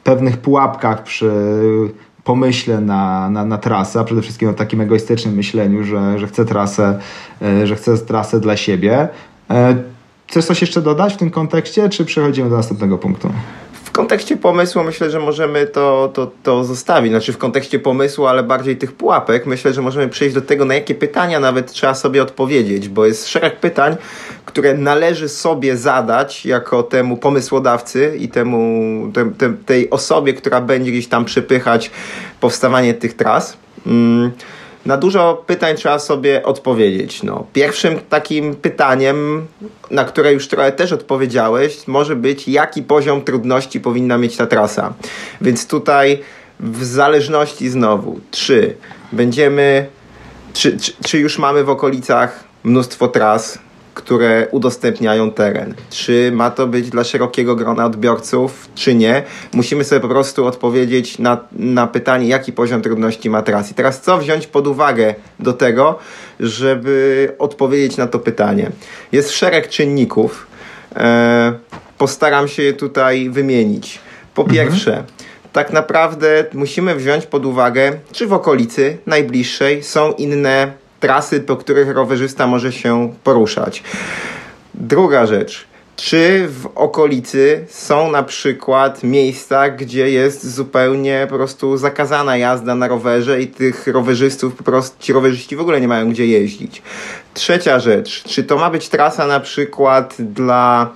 [0.03, 1.31] pewnych pułapkach przy
[2.23, 6.45] pomyśle na, na, na trasę, a przede wszystkim o takim egoistycznym myśleniu, że, że chcę
[6.45, 6.99] trasę,
[7.41, 9.07] e, że chcę trasę dla siebie.
[9.49, 9.75] E,
[10.27, 13.29] chcesz coś jeszcze dodać w tym kontekście, czy przechodzimy do następnego punktu?
[13.87, 17.11] W kontekście pomysłu myślę, że możemy to, to, to zostawić.
[17.11, 20.73] Znaczy w kontekście pomysłu, ale bardziej tych pułapek, myślę, że możemy przejść do tego, na
[20.73, 23.95] jakie pytania nawet trzeba sobie odpowiedzieć, bo jest szereg pytań,
[24.45, 30.91] które należy sobie zadać jako temu pomysłodawcy i temu, te, te, tej osobie, która będzie
[30.91, 31.91] gdzieś tam przepychać
[32.39, 33.57] powstawanie tych tras.
[33.85, 34.31] Mm
[34.87, 37.23] na dużo pytań trzeba sobie odpowiedzieć.
[37.23, 39.47] No, pierwszym takim pytaniem,
[39.91, 44.93] na które już trochę też odpowiedziałeś, może być, jaki poziom trudności powinna mieć ta trasa.
[45.41, 46.19] Więc tutaj
[46.59, 48.75] w zależności znowu, czy
[49.11, 49.87] będziemy,
[50.53, 53.59] czy, czy, czy już mamy w okolicach mnóstwo tras,
[53.97, 55.73] które udostępniają teren.
[55.89, 59.23] Czy ma to być dla szerokiego grona odbiorców, czy nie?
[59.53, 63.71] Musimy sobie po prostu odpowiedzieć na, na pytanie, jaki poziom trudności ma teraz.
[63.71, 65.99] I teraz co wziąć pod uwagę do tego,
[66.39, 68.71] żeby odpowiedzieć na to pytanie?
[69.11, 70.47] Jest szereg czynników.
[70.95, 71.53] E,
[71.97, 73.99] postaram się je tutaj wymienić.
[74.33, 74.67] Po mhm.
[74.67, 75.03] pierwsze,
[75.53, 81.89] tak naprawdę musimy wziąć pod uwagę, czy w okolicy najbliższej są inne trasy, po których
[81.89, 83.83] rowerzysta może się poruszać.
[84.73, 85.67] Druga rzecz.
[85.95, 92.87] Czy w okolicy są na przykład miejsca, gdzie jest zupełnie po prostu zakazana jazda na
[92.87, 96.81] rowerze i tych rowerzystów po prostu, ci rowerzyści w ogóle nie mają gdzie jeździć?
[97.33, 98.23] Trzecia rzecz.
[98.23, 100.89] Czy to ma być trasa na przykład dla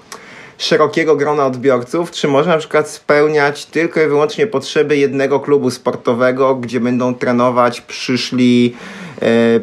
[0.58, 6.56] szerokiego grona odbiorców, czy może na przykład spełniać tylko i wyłącznie potrzeby jednego klubu sportowego,
[6.56, 8.76] gdzie będą trenować przyszli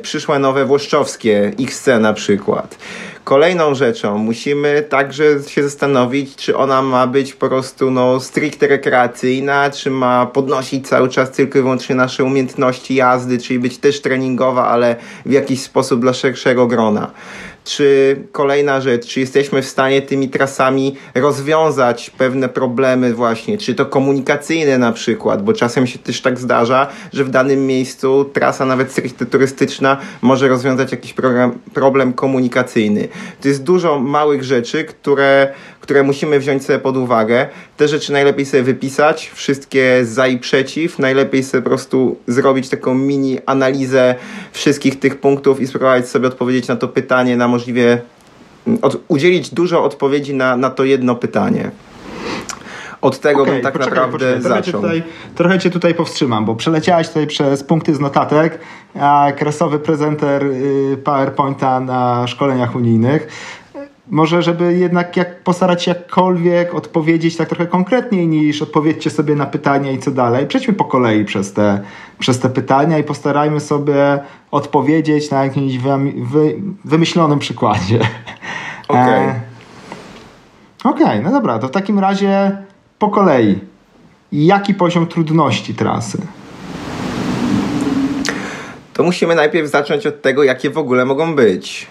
[0.02, 2.78] przyszłe nowe włoszczowskie XC na przykład.
[3.24, 9.70] Kolejną rzeczą musimy także się zastanowić, czy ona ma być po prostu no, stricte rekreacyjna,
[9.70, 14.68] czy ma podnosić cały czas tylko i wyłącznie nasze umiejętności jazdy, czyli być też treningowa,
[14.68, 17.10] ale w jakiś sposób dla szerszego grona.
[17.68, 23.86] Czy kolejna rzecz, czy jesteśmy w stanie tymi trasami rozwiązać pewne problemy właśnie, czy to
[23.86, 28.92] komunikacyjne na przykład, bo czasem się też tak zdarza, że w danym miejscu trasa nawet
[28.92, 33.08] stricte turystyczna może rozwiązać jakiś program, problem komunikacyjny.
[33.40, 35.52] To jest dużo małych rzeczy, które
[35.88, 37.48] które musimy wziąć sobie pod uwagę.
[37.78, 40.98] Te rzeczy najlepiej sobie wypisać, wszystkie za i przeciw.
[40.98, 44.14] Najlepiej sobie po prostu zrobić taką mini analizę
[44.52, 48.00] wszystkich tych punktów i spróbować sobie odpowiedzieć na to pytanie na możliwie,
[48.66, 51.70] mm, od, udzielić dużo odpowiedzi na, na to jedno pytanie.
[53.00, 54.42] Od tego okay, bym tak poczekaj, naprawdę poczekaj.
[54.42, 54.82] Trochę zaczął.
[54.82, 55.02] Cię tutaj,
[55.34, 58.58] trochę cię tutaj powstrzymam, bo przeleciałeś tutaj przez punkty z notatek,
[59.00, 63.28] a kresowy prezenter y, PowerPointa na szkoleniach unijnych
[64.10, 69.46] może, żeby jednak jak postarać się jakkolwiek odpowiedzieć tak trochę konkretniej niż odpowiedzcie sobie na
[69.46, 70.46] pytania i co dalej.
[70.46, 71.80] Przejdźmy po kolei przez te,
[72.18, 74.18] przez te pytania i postarajmy sobie
[74.50, 77.98] odpowiedzieć na jakimś wy, wy, wymyślonym przykładzie.
[78.88, 79.02] Okej.
[79.02, 79.18] Okay.
[79.18, 79.40] E,
[80.84, 82.56] Okej, okay, no dobra, to w takim razie
[82.98, 83.58] po kolei.
[84.32, 86.18] jaki poziom trudności trasy?
[88.94, 91.86] To musimy najpierw zacząć od tego, jakie w ogóle mogą być.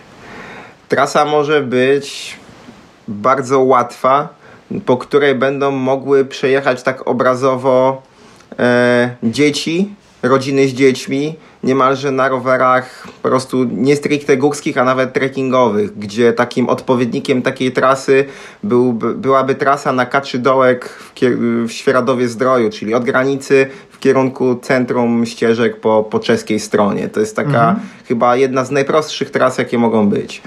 [0.90, 2.38] Trasa może być
[3.08, 4.30] bardzo łatwa,
[4.86, 8.02] po której będą mogły przejechać tak obrazowo
[8.60, 11.36] e, dzieci, rodziny z dziećmi,
[11.68, 17.72] niemalże na rowerach po prostu nie stricte górskich, a nawet trekkingowych, gdzie takim odpowiednikiem takiej
[17.72, 18.26] trasy
[18.64, 21.12] byłby, byłaby trasa na Kaczy Dołek w,
[21.68, 27.10] w Świeradowie Zdroju, czyli od granicy w kierunku centrum ścieżek po, po czeskiej stronie.
[27.10, 27.80] To jest taka mhm.
[28.08, 30.42] chyba jedna z najprostszych tras, jakie mogą być.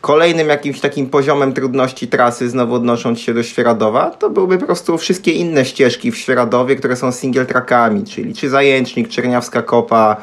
[0.00, 4.98] Kolejnym jakimś takim poziomem trudności trasy, znowu odnosząc się do Świeradowa, to byłyby po prostu
[4.98, 10.16] wszystkie inne ścieżki w Świeradowie, które są single trackami, czyli czy Zajęcznik, Czerniawska Kopa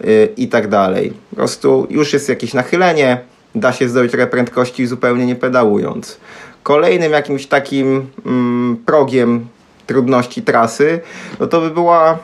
[0.00, 1.12] yy, i tak dalej.
[1.30, 3.20] Po prostu już jest jakieś nachylenie,
[3.54, 6.20] da się zdobyć trochę prędkości zupełnie nie pedałując.
[6.62, 9.46] Kolejnym jakimś takim mm, progiem
[9.86, 11.00] trudności trasy,
[11.40, 12.18] no to by była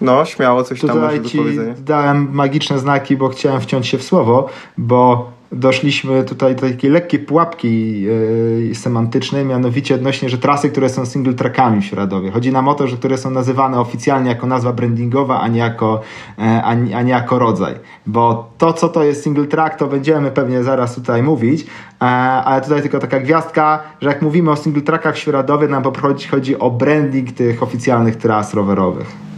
[0.00, 1.38] no, śmiało coś Tutaj tam może ci
[1.78, 7.20] dałem magiczne znaki, bo chciałem wciąć się w słowo, bo doszliśmy tutaj do takiej lekkiej
[7.20, 12.30] pułapki yy, semantycznej, mianowicie odnośnie, że trasy, które są single trackami w Środowie.
[12.30, 16.00] Chodzi nam o to, że które są nazywane oficjalnie jako nazwa brandingowa, a nie jako,
[16.38, 17.74] e, a, nie, a nie jako rodzaj.
[18.06, 21.66] Bo to, co to jest single track, to będziemy pewnie zaraz tutaj mówić,
[22.00, 25.82] e, ale tutaj tylko taka gwiazdka, że jak mówimy o single trackach w Świeradowie, nam
[25.82, 25.92] po
[26.30, 29.29] chodzi o branding tych oficjalnych tras rowerowych.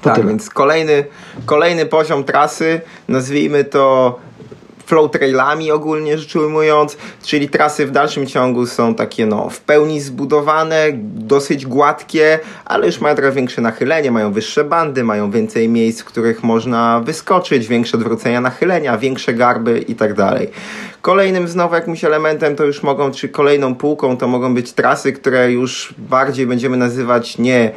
[0.00, 0.28] To tak, tyle.
[0.28, 1.04] więc kolejny,
[1.46, 4.18] kolejny poziom trasy, nazwijmy to
[4.88, 10.00] flow trailami ogólnie rzecz ujmując, czyli trasy w dalszym ciągu są takie no w pełni
[10.00, 16.00] zbudowane, dosyć gładkie, ale już mają trochę większe nachylenie, mają wyższe bandy, mają więcej miejsc,
[16.00, 20.50] w których można wyskoczyć, większe odwrócenia nachylenia, większe garby i tak dalej.
[21.08, 25.52] Kolejnym znowu jakimś elementem to już mogą, czy kolejną półką to mogą być trasy, które
[25.52, 27.70] już bardziej będziemy nazywać nie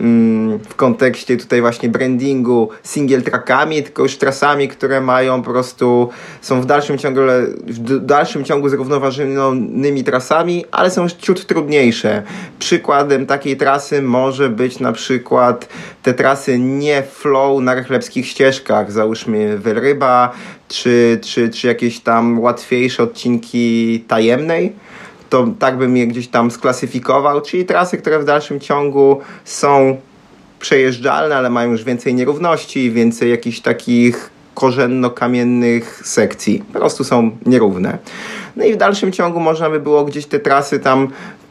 [0.00, 6.08] mm, w kontekście tutaj właśnie brandingu single trackami, tylko już trasami, które mają po prostu,
[6.40, 7.20] są w dalszym ciągu,
[7.66, 12.22] w dalszym ciągu zrównoważonymi trasami, ale są ciut trudniejsze.
[12.58, 15.68] Przykładem takiej trasy może być na przykład
[16.02, 20.32] te trasy nie flow na rechlebskich ścieżkach, załóżmy Wylryba,
[20.74, 24.72] czy, czy, czy jakieś tam łatwiejsze odcinki tajemnej,
[25.30, 29.96] to tak bym je gdzieś tam sklasyfikował, czyli trasy, które w dalszym ciągu są
[30.60, 36.62] przejeżdżalne, ale mają już więcej nierówności, więcej jakichś takich korzenno-kamiennych sekcji.
[36.72, 37.98] Po prostu są nierówne.
[38.56, 41.08] No i w dalszym ciągu można by było gdzieś te trasy tam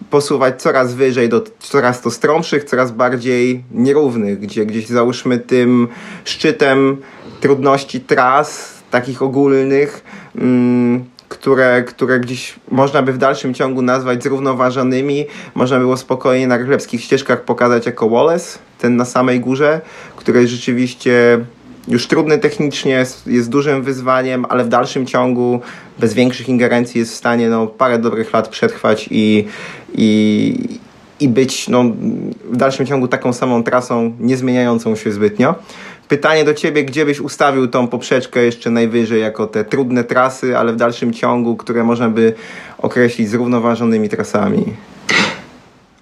[0.09, 5.88] posuwać coraz wyżej do coraz to stromszych, coraz bardziej nierównych, gdzie gdzieś załóżmy tym
[6.25, 6.97] szczytem
[7.41, 10.03] trudności tras takich ogólnych,
[10.36, 15.25] mm, które, które gdzieś można by w dalszym ciągu nazwać zrównoważonymi.
[15.56, 19.82] Można było spokojnie na glebskich ścieżkach pokazać jako Wallace, ten na samej górze,
[20.15, 21.39] który jest rzeczywiście
[21.88, 25.62] już trudny technicznie, jest, jest dużym wyzwaniem, ale w dalszym ciągu
[25.99, 29.45] bez większych ingerencji jest w stanie no, parę dobrych lat przetrwać i,
[29.93, 30.79] i,
[31.19, 31.84] i być no,
[32.51, 35.56] w dalszym ciągu taką samą trasą, nie zmieniającą się zbytnio.
[36.13, 40.73] Pytanie do Ciebie, gdzie byś ustawił tą poprzeczkę jeszcze najwyżej, jako te trudne trasy, ale
[40.73, 42.34] w dalszym ciągu, które można by
[42.78, 44.62] określić zrównoważonymi trasami?
[44.62, 44.73] Okej,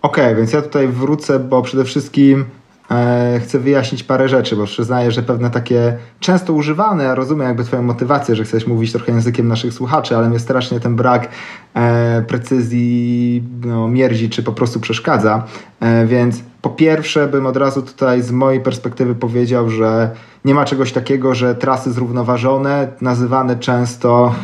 [0.01, 2.45] okay, więc ja tutaj wrócę, bo przede wszystkim
[2.91, 7.63] e, chcę wyjaśnić parę rzeczy, bo przyznaję, że pewne takie często używane, ja rozumiem jakby
[7.63, 11.29] Twoją motywację, że chcesz mówić trochę językiem naszych słuchaczy, ale mnie strasznie ten brak
[11.73, 15.43] e, precyzji no, mierdzi, czy po prostu przeszkadza,
[15.79, 20.11] e, więc po pierwsze bym od razu tutaj z mojej perspektywy powiedział, że
[20.45, 24.35] nie ma czegoś takiego, że trasy zrównoważone, nazywane często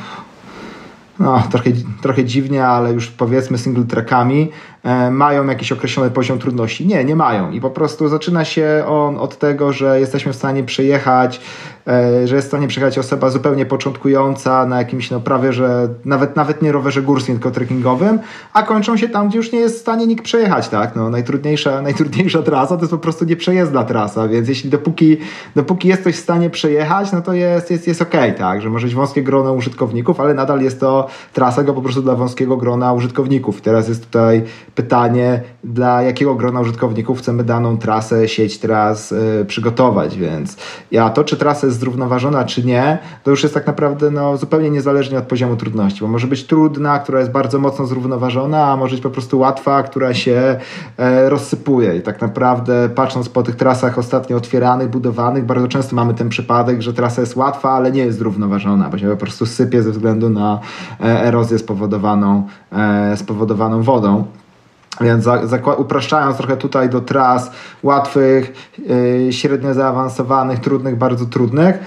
[1.20, 4.52] no, trochę, trochę dziwnie, ale już powiedzmy single trackami,
[5.12, 6.88] mają jakiś określony poziom trudności.
[6.88, 7.52] Nie, nie mają.
[7.52, 11.42] I po prostu zaczyna się on od tego, że jesteśmy w stanie przejechać,
[11.88, 16.36] e, że jest w stanie przejechać osoba zupełnie początkująca na jakimś, no prawie, że nawet,
[16.36, 18.20] nawet nie rowerze górskim, tylko trekkingowym,
[18.54, 20.96] a kończą się tam, gdzie już nie jest w stanie nikt przejechać, tak?
[20.96, 25.18] No, najtrudniejsza, najtrudniejsza trasa to jest po prostu nieprzejezdna trasa, więc jeśli dopóki,
[25.56, 28.62] dopóki jesteś w stanie przejechać, no to jest, jest, jest okej, okay, tak?
[28.62, 32.16] Że może być wąskie grono użytkowników, ale nadal jest to trasa go po prostu dla
[32.16, 33.60] wąskiego grona użytkowników.
[33.60, 34.44] I teraz jest tutaj
[34.78, 40.58] pytanie, dla jakiego grona użytkowników chcemy daną trasę, sieć tras y, przygotować, więc
[40.92, 44.70] ja to, czy trasa jest zrównoważona, czy nie, to już jest tak naprawdę no, zupełnie
[44.70, 48.96] niezależnie od poziomu trudności, bo może być trudna, która jest bardzo mocno zrównoważona, a może
[48.96, 50.60] być po prostu łatwa, która się
[50.98, 56.14] e, rozsypuje i tak naprawdę patrząc po tych trasach ostatnio otwieranych, budowanych, bardzo często mamy
[56.14, 59.84] ten przypadek, że trasa jest łatwa, ale nie jest zrównoważona, bo się po prostu sypie
[59.84, 60.60] ze względu na
[61.00, 64.26] e, erozję spowodowaną, e, spowodowaną wodą.
[65.02, 65.26] Więc
[65.78, 67.52] upraszczając trochę tutaj do tras
[67.84, 68.72] łatwych,
[69.26, 71.80] yy, średnio zaawansowanych, trudnych, bardzo trudnych,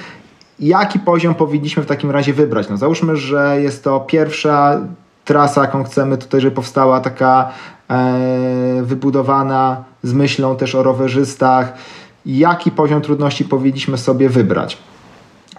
[0.60, 2.68] jaki poziom powinniśmy w takim razie wybrać?
[2.68, 4.80] No załóżmy, że jest to pierwsza
[5.24, 7.50] trasa, jaką chcemy tutaj, żeby powstała taka
[7.90, 11.72] e, wybudowana z myślą też o rowerzystach.
[12.26, 14.78] Jaki poziom trudności powinniśmy sobie wybrać?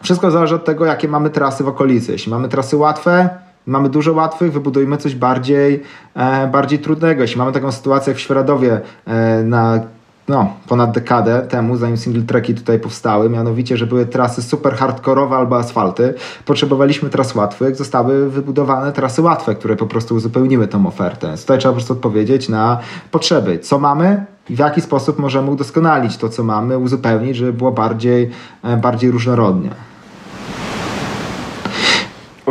[0.01, 2.11] Wszystko zależy od tego, jakie mamy trasy w okolicy.
[2.11, 3.29] Jeśli mamy trasy łatwe,
[3.65, 5.83] mamy dużo łatwych, wybudujmy coś bardziej,
[6.15, 7.21] e, bardziej trudnego.
[7.21, 9.79] Jeśli mamy taką sytuację jak w Świeradowie e, na
[10.27, 15.35] no, ponad dekadę temu, zanim single tracki tutaj powstały, mianowicie, że były trasy super hardkorowe
[15.35, 16.13] albo asfalty,
[16.45, 21.37] potrzebowaliśmy tras łatwych, zostały wybudowane trasy łatwe, które po prostu uzupełniły tą ofertę.
[21.37, 22.79] Tutaj trzeba po prostu odpowiedzieć na
[23.11, 23.59] potrzeby.
[23.59, 28.29] Co mamy i w jaki sposób możemy udoskonalić to, co mamy, uzupełnić, żeby było bardziej,
[28.63, 29.69] e, bardziej różnorodnie.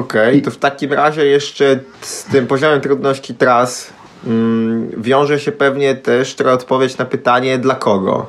[0.01, 3.93] Okej, okay, to w takim razie jeszcze z tym poziomem trudności tras
[4.27, 8.27] mm, wiąże się pewnie też trochę odpowiedź na pytanie dla kogo.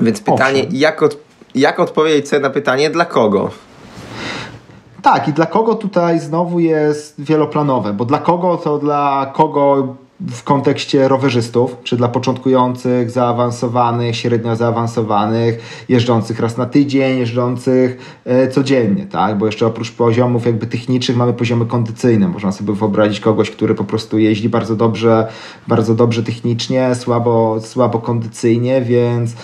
[0.00, 1.18] Więc pytanie, jak, od,
[1.54, 3.50] jak odpowiedzieć sobie na pytanie dla kogo?
[5.02, 10.42] Tak, i dla kogo tutaj znowu jest wieloplanowe, bo dla kogo to dla kogo w
[10.42, 19.06] kontekście rowerzystów, czy dla początkujących, zaawansowanych, średnio zaawansowanych, jeżdżących raz na tydzień, jeżdżących e, codziennie,
[19.06, 19.38] tak?
[19.38, 22.28] Bo jeszcze oprócz poziomów jakby technicznych mamy poziomy kondycyjne.
[22.28, 25.28] Można sobie wyobrazić kogoś, który po prostu jeździ bardzo dobrze,
[25.68, 29.36] bardzo dobrze technicznie, słabo, słabo kondycyjnie, więc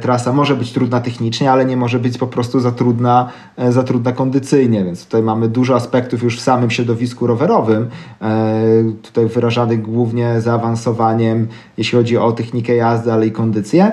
[0.00, 3.82] trasa może być trudna technicznie, ale nie może być po prostu za trudna, e, za
[3.82, 7.88] trudna kondycyjnie, więc tutaj mamy dużo aspektów już w samym środowisku rowerowym,
[8.22, 8.62] e,
[9.02, 11.48] tutaj wyrażanych głównie zaawansowaniem,
[11.78, 13.92] jeśli chodzi o technikę jazdy, ale i kondycję.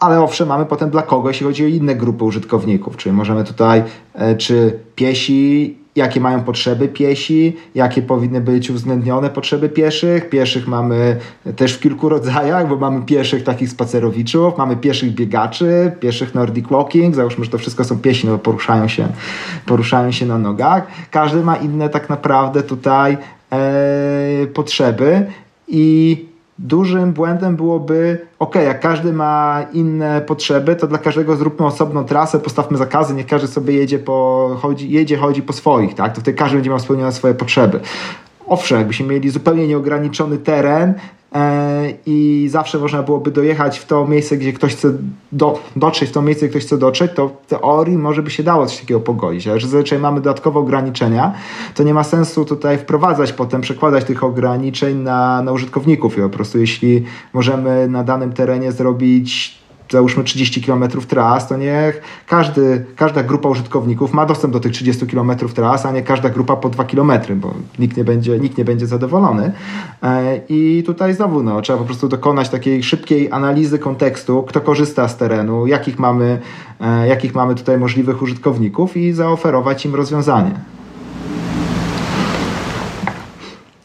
[0.00, 3.82] Ale owszem, mamy potem dla kogo, jeśli chodzi o inne grupy użytkowników, czyli możemy tutaj,
[4.38, 10.28] czy piesi jakie mają potrzeby piesi, jakie powinny być uwzględnione potrzeby pieszych.
[10.28, 11.16] Pieszych mamy
[11.56, 17.14] też w kilku rodzajach, bo mamy pieszych takich spacerowiczów, mamy pieszych biegaczy, pieszych nordic walking,
[17.14, 19.08] załóżmy, że to wszystko są piesi, no poruszają się,
[19.66, 20.86] poruszają się na nogach.
[21.10, 23.18] Każdy ma inne tak naprawdę tutaj
[23.52, 25.26] e, potrzeby
[25.68, 32.04] i dużym błędem byłoby, ok, jak każdy ma inne potrzeby, to dla każdego zróbmy osobną
[32.04, 36.14] trasę, postawmy zakazy, niech każdy sobie jedzie po, chodzi, jedzie, chodzi po swoich, tak?
[36.14, 37.80] To wtedy każdy będzie miał spełnione swoje potrzeby.
[38.46, 40.94] Owszem, jakbyśmy mieli zupełnie nieograniczony teren,
[42.06, 44.92] i zawsze można byłoby dojechać w to miejsce, gdzie ktoś chce
[45.32, 48.42] do, dotrzeć, w to miejsce, gdzie ktoś chce dotrzeć, to w teorii może by się
[48.42, 51.34] dało coś takiego pogodzić, ale że zazwyczaj mamy dodatkowe ograniczenia,
[51.74, 56.28] to nie ma sensu tutaj wprowadzać potem, przekładać tych ograniczeń na, na użytkowników i po
[56.28, 63.22] prostu jeśli możemy na danym terenie zrobić załóżmy 30 km tras, to niech każdy, każda
[63.22, 66.84] grupa użytkowników ma dostęp do tych 30 km tras, a nie każda grupa po 2
[66.84, 69.52] km, bo nikt nie będzie, nikt nie będzie zadowolony.
[70.02, 75.08] E, I tutaj znowu no, trzeba po prostu dokonać takiej szybkiej analizy kontekstu, kto korzysta
[75.08, 76.40] z terenu, jakich mamy,
[76.80, 80.50] e, jakich mamy tutaj możliwych użytkowników i zaoferować im rozwiązanie.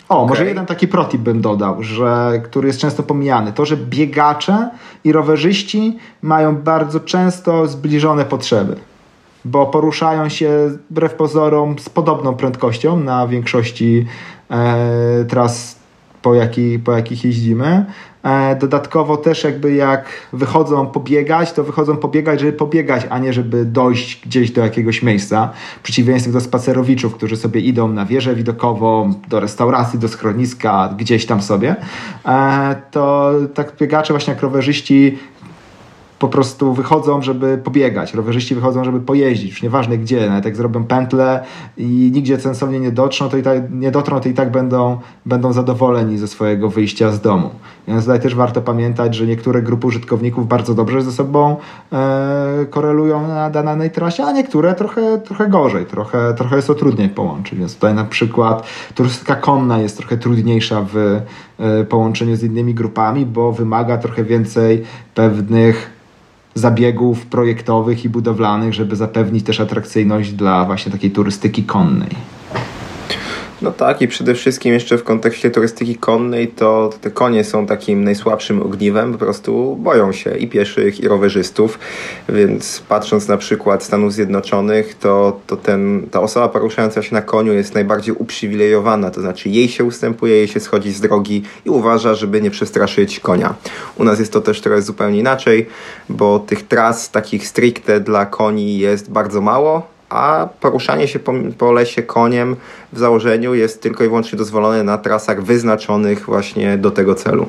[0.09, 0.29] O, okay.
[0.29, 3.53] może jeden taki protip bym dodał, że, który jest często pomijany.
[3.53, 4.69] To, że biegacze
[5.03, 8.75] i rowerzyści mają bardzo często zbliżone potrzeby,
[9.45, 10.49] bo poruszają się
[10.89, 14.05] wbrew pozorom z podobną prędkością na większości
[14.51, 15.79] e, tras,
[16.21, 17.85] po, jaki, po jakich jeździmy.
[18.23, 23.65] E, dodatkowo też jakby jak wychodzą pobiegać, to wychodzą pobiegać, żeby pobiegać, a nie żeby
[23.65, 25.51] dojść gdzieś do jakiegoś miejsca.
[25.79, 31.25] W przeciwieństwie do spacerowiczów, którzy sobie idą na wieżę widokową, do restauracji, do schroniska, gdzieś
[31.25, 31.75] tam sobie,
[32.25, 35.17] e, to tak biegacze właśnie jak rowerzyści
[36.19, 38.13] po prostu wychodzą, żeby pobiegać.
[38.13, 41.43] Rowerzyści wychodzą, żeby pojeździć, już nieważne gdzie, nawet jak zrobią pętlę
[41.77, 45.53] i nigdzie sensownie nie dotrą, to i tak, nie dotrą, to i tak będą, będą
[45.53, 47.49] zadowoleni ze swojego wyjścia z domu.
[47.87, 51.55] Więc tutaj też warto pamiętać, że niektóre grupy użytkowników bardzo dobrze ze sobą
[51.91, 57.09] e, korelują na danej trasie, a niektóre trochę, trochę gorzej, trochę, trochę jest to trudniej
[57.09, 57.59] połączyć.
[57.59, 61.21] Więc tutaj na przykład turystyka konna jest trochę trudniejsza w
[61.59, 64.83] e, połączeniu z innymi grupami, bo wymaga trochę więcej
[65.15, 65.99] pewnych
[66.59, 72.38] zabiegów projektowych i budowlanych, żeby zapewnić też atrakcyjność dla właśnie takiej turystyki konnej.
[73.61, 78.03] No tak i przede wszystkim jeszcze w kontekście turystyki konnej to te konie są takim
[78.03, 81.79] najsłabszym ogniwem, po prostu boją się i pieszych i rowerzystów,
[82.29, 87.53] więc patrząc na przykład Stanów Zjednoczonych to, to ten, ta osoba poruszająca się na koniu
[87.53, 92.15] jest najbardziej uprzywilejowana, to znaczy jej się ustępuje, jej się schodzi z drogi i uważa,
[92.15, 93.55] żeby nie przestraszyć konia.
[93.97, 95.65] U nas jest to też trochę zupełnie inaczej,
[96.09, 101.71] bo tych tras takich stricte dla koni jest bardzo mało, a poruszanie się po, po
[101.71, 102.55] lesie koniem
[102.93, 107.47] w założeniu jest tylko i wyłącznie dozwolone na trasach wyznaczonych właśnie do tego celu.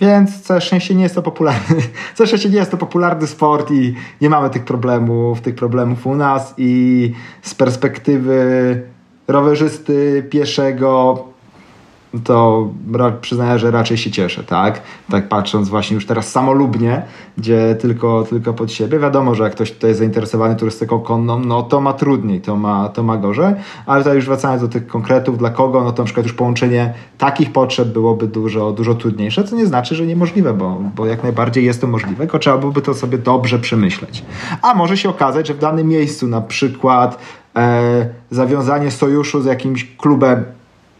[0.00, 1.76] Więc całe szczęście nie jest to popularny,
[2.14, 6.14] całe szczęście nie jest to popularny sport i nie mamy tych problemów, tych problemów u
[6.14, 8.82] nas i z perspektywy
[9.28, 11.24] rowerzysty, pieszego,
[12.24, 12.68] to
[13.20, 14.82] przyznaję, że raczej się cieszę, tak?
[15.10, 17.02] Tak patrząc właśnie już teraz samolubnie,
[17.38, 18.98] gdzie tylko, tylko pod siebie.
[18.98, 22.88] Wiadomo, że jak ktoś tutaj jest zainteresowany turystyką konną, no to ma trudniej, to ma,
[22.88, 23.54] to ma gorzej,
[23.86, 26.94] ale tutaj już wracając do tych konkretów, dla kogo, no to na przykład już połączenie
[27.18, 31.64] takich potrzeb byłoby dużo, dużo trudniejsze, co nie znaczy, że niemożliwe, bo, bo jak najbardziej
[31.64, 34.24] jest to możliwe, tylko trzeba byłoby to sobie dobrze przemyśleć.
[34.62, 37.18] A może się okazać, że w danym miejscu na przykład
[37.56, 40.44] e, zawiązanie sojuszu z jakimś klubem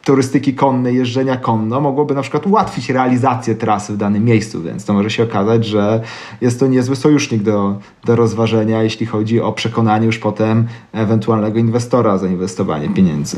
[0.05, 4.93] turystyki konnej, jeżdżenia konno mogłoby na przykład ułatwić realizację trasy w danym miejscu, więc to
[4.93, 6.01] może się okazać, że
[6.41, 12.19] jest to niezły sojusznik do, do rozważenia, jeśli chodzi o przekonanie już potem ewentualnego inwestora
[12.19, 13.37] za inwestowanie pieniędzy.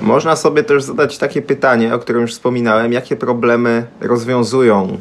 [0.00, 4.98] Można sobie też zadać takie pytanie, o którym już wspominałem, jakie problemy rozwiązują,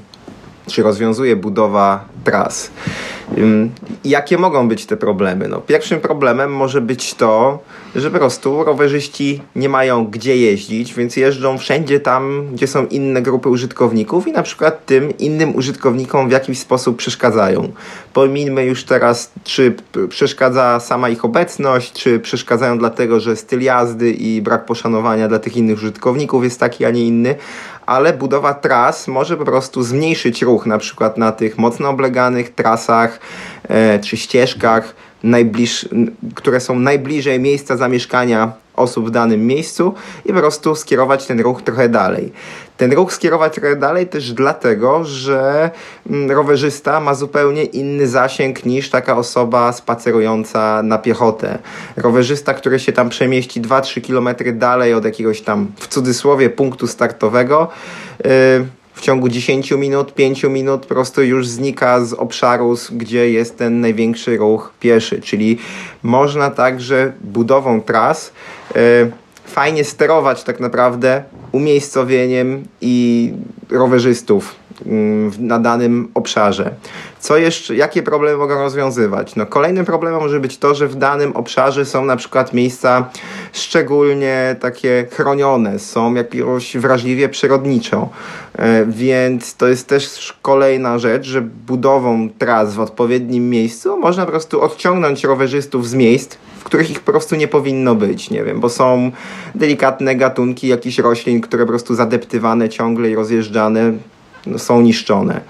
[0.68, 2.72] czy rozwiązuje budowa tras.
[4.04, 5.48] Jakie mogą być te problemy?
[5.48, 7.60] No, pierwszym problemem może być to,
[7.96, 13.22] że po prostu rowerzyści nie mają gdzie jeździć, więc jeżdżą wszędzie tam, gdzie są inne
[13.22, 17.72] grupy użytkowników i na przykład tym innym użytkownikom w jakiś sposób przeszkadzają.
[18.14, 19.76] Pomijmy już teraz, czy
[20.10, 25.58] przeszkadza sama ich obecność, czy przeszkadzają dlatego, że styl jazdy i brak poszanowania dla tych
[25.58, 27.36] innych użytkowników jest taki, a nie inny,
[27.86, 33.20] ale budowa tras może po prostu zmniejszyć ruch na przykład na tych mocno obleganych trasach
[34.02, 35.90] czy ścieżkach, najbliż,
[36.36, 39.94] które są najbliżej miejsca zamieszkania osób w danym miejscu
[40.26, 42.32] i po prostu skierować ten ruch trochę dalej.
[42.78, 45.72] Ten ruch skierować trochę dalej też dlatego, że
[46.10, 51.60] mm, rowerzysta ma zupełnie inny zasięg niż taka osoba spacerująca na piechotę.
[51.98, 57.68] Rowerzysta, który się tam przemieści 2-3 km dalej od jakiegoś tam w cudzysłowie punktu startowego,
[58.24, 58.30] yy,
[58.94, 63.82] w ciągu 10 minut, 5 minut po prostu już znika z obszaru, gdzie jest ten
[63.82, 65.22] największy ruch pieszy.
[65.22, 65.58] Czyli
[66.04, 68.34] można także budową tras
[68.76, 68.82] yy,
[69.46, 73.34] fajnie sterować tak naprawdę umiejscowieniem i
[73.70, 74.61] rowerzystów
[75.40, 76.72] na danym obszarze.
[77.20, 79.36] Co jeszcze, jakie problemy mogą rozwiązywać?
[79.36, 83.10] No, kolejnym problemem może być to, że w danym obszarze są na przykład miejsca
[83.54, 88.10] szczególnie takie chronione, są jakoś wrażliwie przyrodniczo,
[88.56, 94.32] e, więc to jest też kolejna rzecz, że budową tras w odpowiednim miejscu można po
[94.32, 98.60] prostu odciągnąć rowerzystów z miejsc, w których ich po prostu nie powinno być, nie wiem,
[98.60, 99.12] bo są
[99.56, 103.94] delikatne gatunki jakichś roślin, które po prostu zadeptywane ciągle i rozjeżdżane
[104.58, 105.42] są niszczone.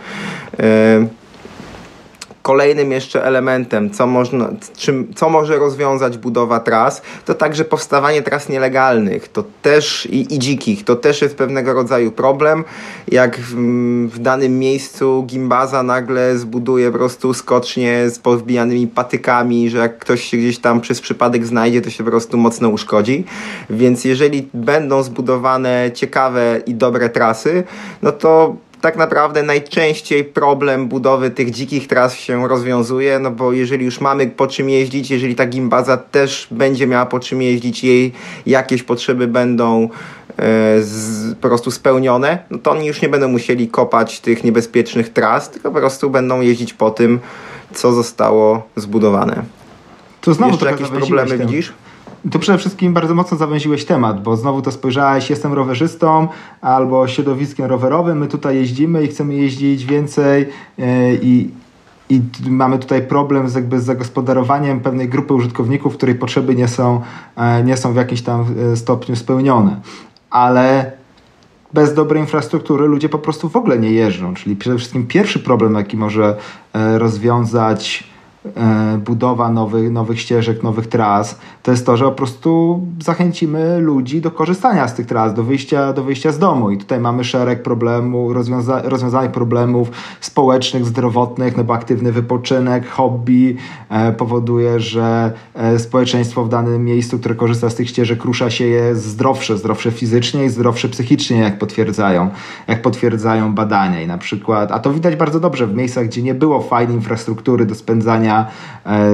[2.42, 8.50] Kolejnym jeszcze elementem, co, można, czym, co może rozwiązać budowa tras, to także powstawanie tras
[8.50, 12.64] nielegalnych, to też i, i dzikich, to też jest pewnego rodzaju problem.
[13.08, 13.56] Jak w,
[14.08, 20.24] w, danym miejscu gimbaza nagle zbuduje po prostu skocznie z powbijanymi patykami, że jak ktoś
[20.24, 23.24] się gdzieś tam przez przypadek znajdzie, to się po prostu mocno uszkodzi.
[23.70, 27.64] Więc jeżeli będą zbudowane ciekawe i dobre trasy,
[28.02, 33.86] no to tak naprawdę najczęściej problem budowy tych dzikich tras się rozwiązuje, no bo jeżeli
[33.86, 38.12] już mamy po czym jeździć, jeżeli ta gimbaza też będzie miała po czym jeździć, jej
[38.46, 39.88] jakieś potrzeby będą e,
[40.82, 45.50] z, po prostu spełnione, no to oni już nie będą musieli kopać tych niebezpiecznych tras,
[45.50, 47.20] tylko po prostu będą jeździć po tym,
[47.74, 49.44] co zostało zbudowane.
[50.22, 51.74] To znowu Jeszcze jakieś problemy widzisz?
[52.30, 56.28] To przede wszystkim bardzo mocno zawęziłeś temat, bo znowu to spojrzałeś, jestem rowerzystą
[56.62, 60.50] albo środowiskiem rowerowym, my tutaj jeździmy i chcemy jeździć więcej
[60.80, 61.50] e, i,
[62.10, 67.02] i mamy tutaj problem z, jakby z zagospodarowaniem pewnej grupy użytkowników, której potrzeby nie są,
[67.36, 69.82] e, nie są w jakimś tam e, stopniu spełnione.
[70.30, 70.92] Ale
[71.74, 74.34] bez dobrej infrastruktury ludzie po prostu w ogóle nie jeżdżą.
[74.34, 76.38] Czyli przede wszystkim pierwszy problem, jaki może
[76.74, 78.11] rozwiązać
[78.98, 84.32] budowa nowych, nowych ścieżek, nowych tras, to jest to, że po prostu zachęcimy ludzi do
[84.32, 86.72] korzystania z tych tras, do wyjścia, do wyjścia z domu.
[86.72, 93.56] I tutaj mamy szereg problemów, rozwiąza rozwiązanych problemów społecznych, zdrowotnych, no bo aktywny wypoczynek, hobby
[93.90, 98.66] e, powoduje, że e, społeczeństwo w danym miejscu, które korzysta z tych ścieżek, rusza się
[98.66, 102.30] je zdrowsze, zdrowsze fizycznie i zdrowsze psychicznie, jak potwierdzają,
[102.68, 104.02] jak potwierdzają badania.
[104.02, 107.66] I na przykład, a to widać bardzo dobrze w miejscach, gdzie nie było fajnej infrastruktury
[107.66, 109.14] do spędzania E,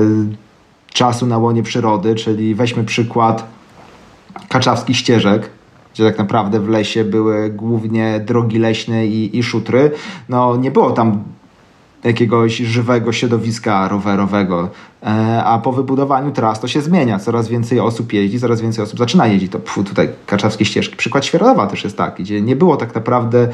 [0.93, 3.45] czasu na łonie przyrody, czyli weźmy przykład
[4.49, 5.49] kaczawskich ścieżek,
[5.93, 9.91] gdzie tak naprawdę w lesie były głównie drogi leśne i, i szutry.
[10.30, 11.24] No nie było tam
[12.08, 14.70] jakiegoś żywego środowiska rowerowego.
[15.03, 17.20] E, a po wybudowaniu tras to się zmienia.
[17.20, 19.51] Coraz więcej osób jeździ, coraz więcej osób zaczyna jeździć.
[19.51, 20.95] To pfu, tutaj kaczawskie ścieżki.
[20.95, 23.47] Przykład Świeradowa też jest taki, gdzie nie było tak naprawdę,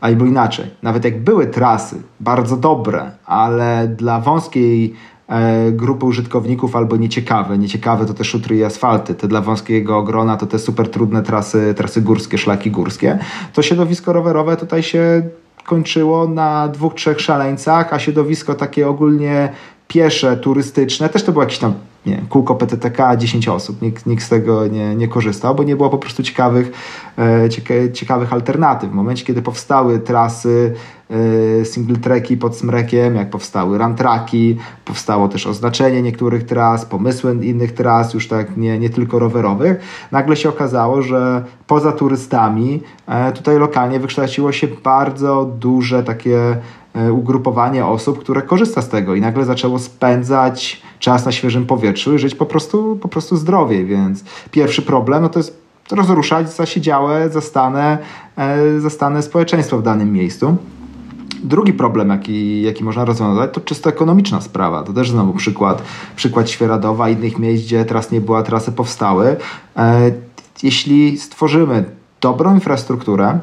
[0.00, 0.66] albo inaczej.
[0.82, 4.94] Nawet jak były trasy bardzo dobre, ale dla wąskiej
[5.28, 7.58] e, grupy użytkowników albo nieciekawe.
[7.58, 9.14] Nieciekawe to te szutry i asfalty.
[9.14, 13.18] Te dla wąskiego grona to te super trudne trasy, trasy górskie, szlaki górskie.
[13.52, 15.22] To środowisko rowerowe tutaj się
[15.68, 19.52] kończyło na dwóch, trzech szaleńcach, a środowisko takie ogólnie
[19.88, 21.74] piesze, turystyczne, też to było jakieś tam
[22.06, 23.82] nie, kółko PTTK, 10 osób.
[23.82, 26.72] Nikt, nikt z tego nie, nie korzystał, bo nie było po prostu ciekawych,
[27.18, 28.90] e, ciekawych alternatyw.
[28.90, 30.74] W momencie, kiedy powstały trasy
[31.60, 37.74] e, single tracki pod smrekiem, jak powstały ramtraki, powstało też oznaczenie niektórych tras, pomysły innych
[37.74, 39.80] tras, już tak nie, nie tylko rowerowych,
[40.12, 46.56] nagle się okazało, że poza turystami e, tutaj lokalnie wykształciło się bardzo duże takie
[47.12, 52.18] ugrupowanie osób, które korzysta z tego i nagle zaczęło spędzać czas na świeżym powietrzu i
[52.18, 57.98] żyć po prostu, po prostu zdrowiej, więc pierwszy problem no to jest rozruszać zasiedziałe, zastane,
[58.36, 60.56] e, zastane społeczeństwo w danym miejscu.
[61.42, 64.82] Drugi problem, jaki, jaki można rozwiązać, to czysto ekonomiczna sprawa.
[64.82, 65.82] To też znowu przykład,
[66.16, 69.36] przykład Świeradowa, innych miejsc, gdzie teraz nie była, trasy powstały.
[69.76, 70.10] E,
[70.62, 71.84] jeśli stworzymy
[72.20, 73.38] dobrą infrastrukturę,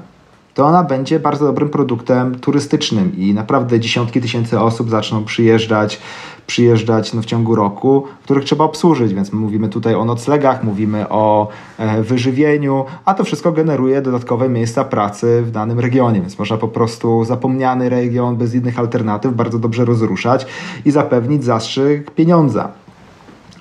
[0.55, 5.99] to ona będzie bardzo dobrym produktem turystycznym i naprawdę dziesiątki tysięcy osób zaczną przyjeżdżać,
[6.47, 11.09] przyjeżdżać no, w ciągu roku, których trzeba obsłużyć, więc my mówimy tutaj o noclegach, mówimy
[11.09, 11.47] o
[11.77, 16.67] e, wyżywieniu, a to wszystko generuje dodatkowe miejsca pracy w danym regionie, więc można po
[16.67, 20.45] prostu zapomniany region bez innych alternatyw bardzo dobrze rozruszać
[20.85, 22.69] i zapewnić zastrzyk pieniądza.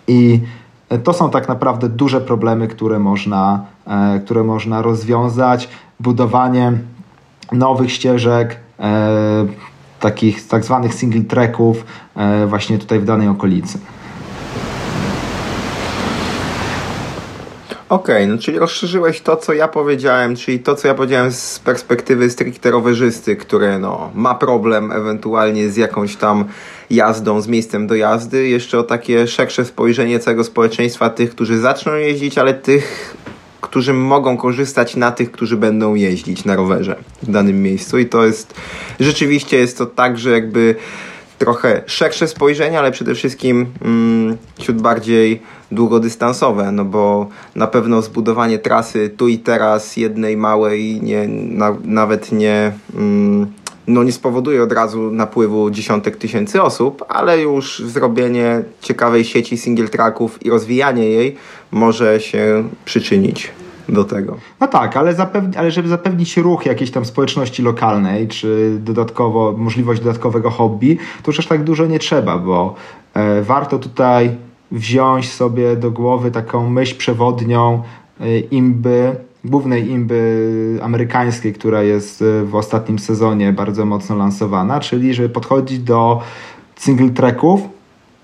[0.08, 0.40] I
[1.04, 5.68] to są tak naprawdę duże problemy, które można, e, które można rozwiązać
[6.00, 6.72] budowanie
[7.52, 9.46] nowych ścieżek, e,
[10.00, 11.84] takich tak zwanych single tracków
[12.16, 13.78] e, właśnie tutaj w danej okolicy.
[17.88, 21.58] Okej, okay, no czyli rozszerzyłeś to, co ja powiedziałem, czyli to, co ja powiedziałem z
[21.58, 26.44] perspektywy stricte rowerzysty, który no, ma problem ewentualnie z jakąś tam
[26.90, 31.94] jazdą, z miejscem do jazdy, jeszcze o takie szersze spojrzenie całego społeczeństwa, tych, którzy zaczną
[31.94, 33.16] jeździć, ale tych
[33.64, 37.98] którzy mogą korzystać na tych, którzy będą jeździć na rowerze w danym miejscu.
[37.98, 38.54] I to jest
[39.00, 40.74] rzeczywiście jest to tak, że jakby
[41.38, 45.42] trochę szersze spojrzenie, ale przede wszystkim mm, ciut bardziej
[45.72, 52.32] długodystansowe, no bo na pewno zbudowanie trasy tu i teraz jednej małej nie, na, nawet
[52.32, 53.46] nie mm,
[53.86, 59.88] no nie spowoduje od razu napływu dziesiątek tysięcy osób, ale już zrobienie ciekawej sieci single
[59.88, 61.36] tracków i rozwijanie jej
[61.72, 63.50] może się przyczynić
[63.88, 64.36] do tego.
[64.60, 70.00] No tak, ale, zapewni, ale żeby zapewnić ruch jakiejś tam społeczności lokalnej, czy dodatkowo możliwość
[70.00, 72.74] dodatkowego hobby, to już aż tak dużo nie trzeba, bo
[73.14, 74.36] e, warto tutaj
[74.70, 77.82] wziąć sobie do głowy taką myśl przewodnią
[78.20, 85.14] e, imby, głównej imby amerykańskiej, która jest e, w ostatnim sezonie bardzo mocno lansowana, czyli
[85.14, 86.20] żeby podchodzić do
[86.76, 87.60] single tracków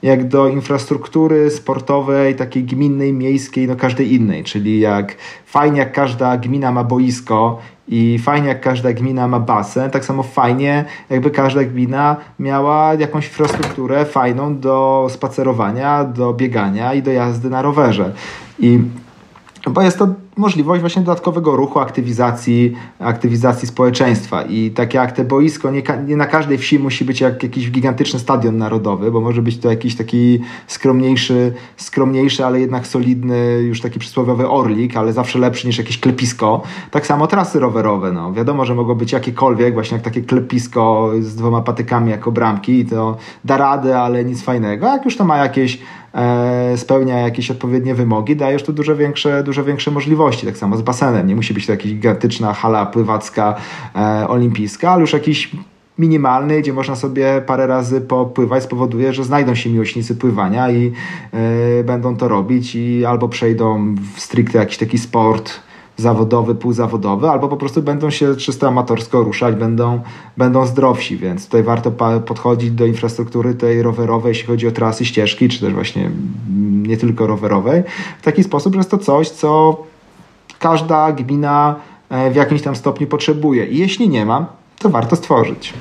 [0.02, 4.44] jak do infrastruktury sportowej, takiej gminnej, miejskiej, no każdej innej.
[4.44, 5.16] Czyli jak
[5.46, 7.58] fajnie jak każda gmina ma boisko
[7.88, 13.26] i fajnie jak każda gmina ma basen, tak samo fajnie jakby każda gmina miała jakąś
[13.26, 18.12] infrastrukturę fajną do spacerowania, do biegania i do jazdy na rowerze.
[18.58, 18.78] I
[19.70, 20.08] bo jest to
[20.41, 24.43] możliwość właśnie dodatkowego ruchu, aktywizacji, aktywizacji społeczeństwa.
[24.43, 28.18] I takie jak te boisko, nie, nie, na każdej wsi musi być jak jakiś gigantyczny
[28.18, 33.99] stadion narodowy, bo może być to jakiś taki skromniejszy, skromniejszy, ale jednak solidny, już taki
[33.99, 36.62] przysłowiowy orlik, ale zawsze lepszy niż jakieś klepisko.
[36.91, 38.12] Tak samo trasy rowerowe.
[38.12, 38.32] No.
[38.32, 42.86] Wiadomo, że mogą być jakiekolwiek, właśnie jak takie klepisko z dwoma patykami jako bramki i
[42.86, 44.91] to da radę, ale nic fajnego.
[44.91, 45.78] A jak już to ma jakieś
[46.14, 50.30] E, spełnia jakieś odpowiednie wymogi, dajesz tu dużo większe, dużo większe możliwości.
[50.37, 51.26] Tak samo z basenem.
[51.26, 53.55] Nie musi być to jakaś gigantyczna hala pływacka
[53.97, 55.51] e, olimpijska, ale już jakiś
[55.99, 60.93] minimalny, gdzie można sobie parę razy popływać, spowoduje, że znajdą się miłośnicy pływania i
[61.33, 65.61] e, będą to robić i albo przejdą w stricte jakiś taki sport
[66.01, 70.01] zawodowy, półzawodowy, albo po prostu będą się czysto amatorsko ruszać, będą,
[70.37, 71.91] będą zdrowsi, więc tutaj warto
[72.26, 76.97] podchodzić do infrastruktury tej rowerowej, jeśli chodzi o trasy, ścieżki, czy też właśnie mm, nie
[76.97, 77.83] tylko rowerowej,
[78.18, 79.83] w taki sposób, że jest to coś, co
[80.61, 81.74] każda gmina
[82.11, 83.66] e, w jakimś tam stopniu potrzebuje.
[83.66, 84.46] I jeśli nie ma,
[84.78, 85.74] to warto stworzyć.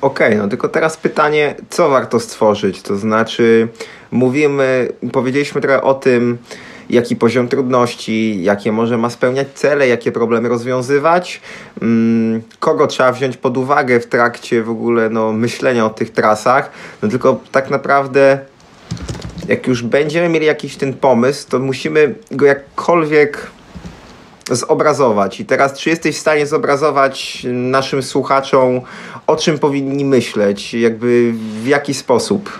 [0.00, 2.82] Okej, okay, no tylko teraz pytanie, co warto stworzyć?
[2.82, 3.68] To znaczy,
[4.10, 6.38] mówimy, powiedzieliśmy trochę o tym,
[6.90, 11.40] jaki poziom trudności, jakie może ma spełniać cele, jakie problemy rozwiązywać,
[11.82, 16.70] mm, kogo trzeba wziąć pod uwagę w trakcie w ogóle no, myślenia o tych trasach.
[17.02, 18.38] No tylko tak naprawdę
[19.48, 23.50] jak już będziemy mieli jakiś ten pomysł, to musimy go jakkolwiek
[24.50, 25.40] zobrazować.
[25.40, 28.80] I teraz, czy jesteś w stanie zobrazować naszym słuchaczom,
[29.26, 31.32] o czym powinni myśleć, jakby
[31.62, 32.58] w jaki sposób?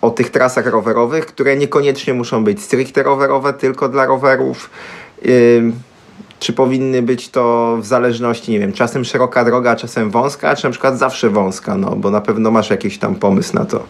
[0.00, 4.70] O tych trasach rowerowych, które niekoniecznie muszą być stricte rowerowe, tylko dla rowerów.
[5.22, 5.72] Yy,
[6.40, 10.70] czy powinny być to w zależności, nie wiem, czasem szeroka droga, czasem wąska, czy na
[10.70, 13.84] przykład zawsze wąska, no bo na pewno masz jakiś tam pomysł na to.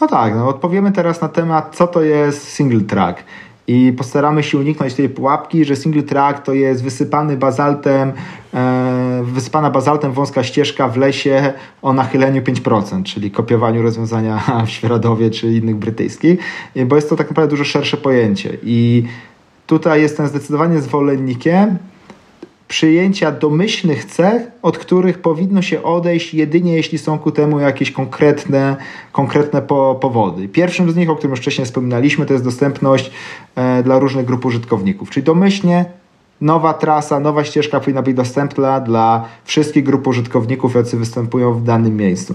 [0.00, 3.24] No tak, no odpowiemy teraz na temat, co to jest single track.
[3.66, 8.12] I postaramy się uniknąć tej pułapki, że single track to jest wysypany bazaltem,
[8.54, 11.52] e, wysypana bazaltem wąska ścieżka w lesie
[11.82, 16.38] o nachyleniu 5%, czyli kopiowaniu rozwiązania w Świeradowie czy innych brytyjskich,
[16.86, 18.56] bo jest to tak naprawdę dużo szersze pojęcie.
[18.62, 19.04] I
[19.66, 21.78] tutaj jestem zdecydowanie zwolennikiem
[22.72, 28.76] przyjęcia domyślnych cech, od których powinno się odejść jedynie jeśli są ku temu jakieś konkretne,
[29.12, 30.48] konkretne po, powody.
[30.48, 33.10] Pierwszym z nich, o którym już wcześniej wspominaliśmy, to jest dostępność
[33.56, 35.10] e, dla różnych grup użytkowników.
[35.10, 35.84] Czyli domyślnie
[36.40, 41.96] nowa trasa, nowa ścieżka powinna być dostępna dla wszystkich grup użytkowników, jacy występują w danym
[41.96, 42.34] miejscu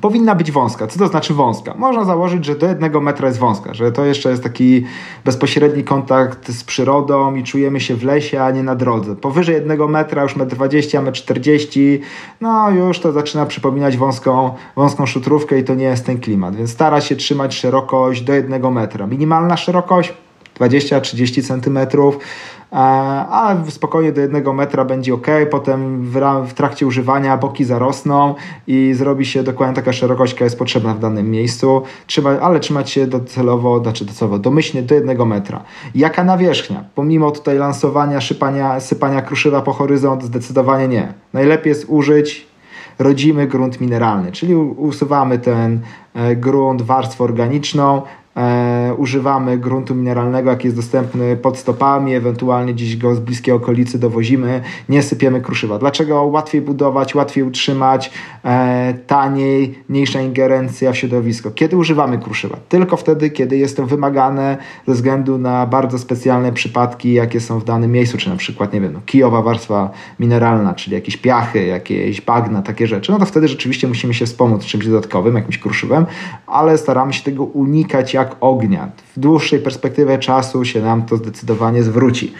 [0.00, 0.86] powinna być wąska.
[0.86, 1.74] Co to znaczy wąska?
[1.76, 4.84] Można założyć, że do jednego metra jest wąska, że to jeszcze jest taki
[5.24, 9.16] bezpośredni kontakt z przyrodą i czujemy się w lesie, a nie na drodze.
[9.16, 12.00] Powyżej jednego metra, już metr 20, metr 40,
[12.40, 16.70] no już to zaczyna przypominać wąską, wąską szutrówkę i to nie jest ten klimat, więc
[16.70, 19.06] stara się trzymać szerokość do jednego metra.
[19.06, 20.14] Minimalna szerokość
[20.60, 22.18] 20-30 centymetrów
[22.74, 25.26] ale spokojnie do jednego metra będzie ok.
[25.50, 26.02] Potem
[26.46, 28.34] w, trakcie używania boki zarosną
[28.66, 32.90] i zrobi się dokładnie taka szerokość, jaka jest potrzebna w danym miejscu, Trzyma, ale trzymać
[32.90, 35.62] się docelowo, znaczy docelowo, domyślnie do jednego metra.
[35.94, 36.84] Jaka nawierzchnia?
[36.94, 41.12] Pomimo tutaj lansowania, szypania, sypania kruszywa po horyzont, zdecydowanie nie.
[41.32, 42.46] Najlepiej jest użyć
[42.98, 45.80] rodzimy grunt mineralny, czyli usuwamy ten
[46.14, 48.02] e, grunt, warstwę organiczną,
[48.36, 53.98] E, używamy gruntu mineralnego, jaki jest dostępny pod stopami, ewentualnie gdzieś go z bliskiej okolicy
[53.98, 55.78] dowozimy, nie sypiemy kruszywa.
[55.78, 58.10] Dlaczego łatwiej budować, łatwiej utrzymać,
[58.44, 61.50] e, taniej, mniejsza ingerencja w środowisko?
[61.50, 62.56] Kiedy używamy kruszywa?
[62.68, 67.64] Tylko wtedy, kiedy jest to wymagane ze względu na bardzo specjalne przypadki, jakie są w
[67.64, 69.90] danym miejscu, czy na przykład, nie wiem, no, kijowa warstwa
[70.20, 74.64] mineralna, czyli jakieś piachy, jakieś bagna, takie rzeczy, no to wtedy rzeczywiście musimy się wspomóc
[74.64, 76.06] czymś dodatkowym, jakimś kruszywem,
[76.46, 78.40] ale staramy się tego unikać jak jak
[79.16, 82.34] W dłuższej perspektywie czasu się nam to zdecydowanie zwróci.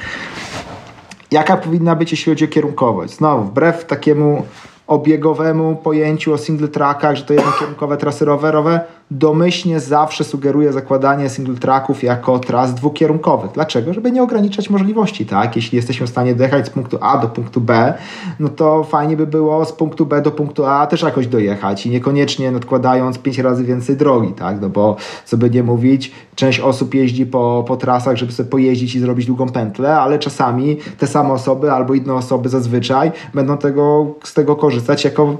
[1.30, 3.16] Jaka powinna być, jeśli chodzi o kierunkowość?
[3.16, 4.46] Znowu, wbrew takiemu
[4.86, 8.80] obiegowemu pojęciu o single trackach, że to jednokierunkowe trasy rowerowe,
[9.10, 13.50] domyślnie zawsze sugeruje zakładanie single tracków jako tras dwukierunkowych.
[13.52, 13.94] Dlaczego?
[13.94, 15.56] Żeby nie ograniczać możliwości, tak?
[15.56, 17.94] Jeśli jesteśmy w stanie dojechać z punktu A do punktu B,
[18.40, 21.90] no to fajnie by było z punktu B do punktu A też jakoś dojechać i
[21.90, 24.60] niekoniecznie nadkładając pięć razy więcej drogi, tak?
[24.60, 28.94] No bo co by nie mówić, część osób jeździ po, po trasach, żeby sobie pojeździć
[28.94, 34.06] i zrobić długą pętlę, ale czasami te same osoby albo inne osoby zazwyczaj będą tego,
[34.22, 35.36] z tego korzystać jako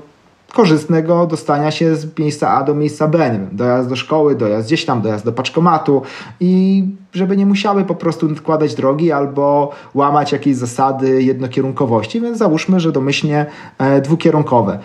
[0.54, 3.40] korzystnego dostania się z miejsca A do miejsca B.
[3.52, 6.02] Dojazd do szkoły, dojazd gdzieś tam, dojazd do paczkomatu
[6.40, 12.80] i żeby nie musiały po prostu nadkładać drogi albo łamać jakieś zasady jednokierunkowości, więc załóżmy,
[12.80, 13.46] że domyślnie
[13.78, 14.78] e, dwukierunkowe.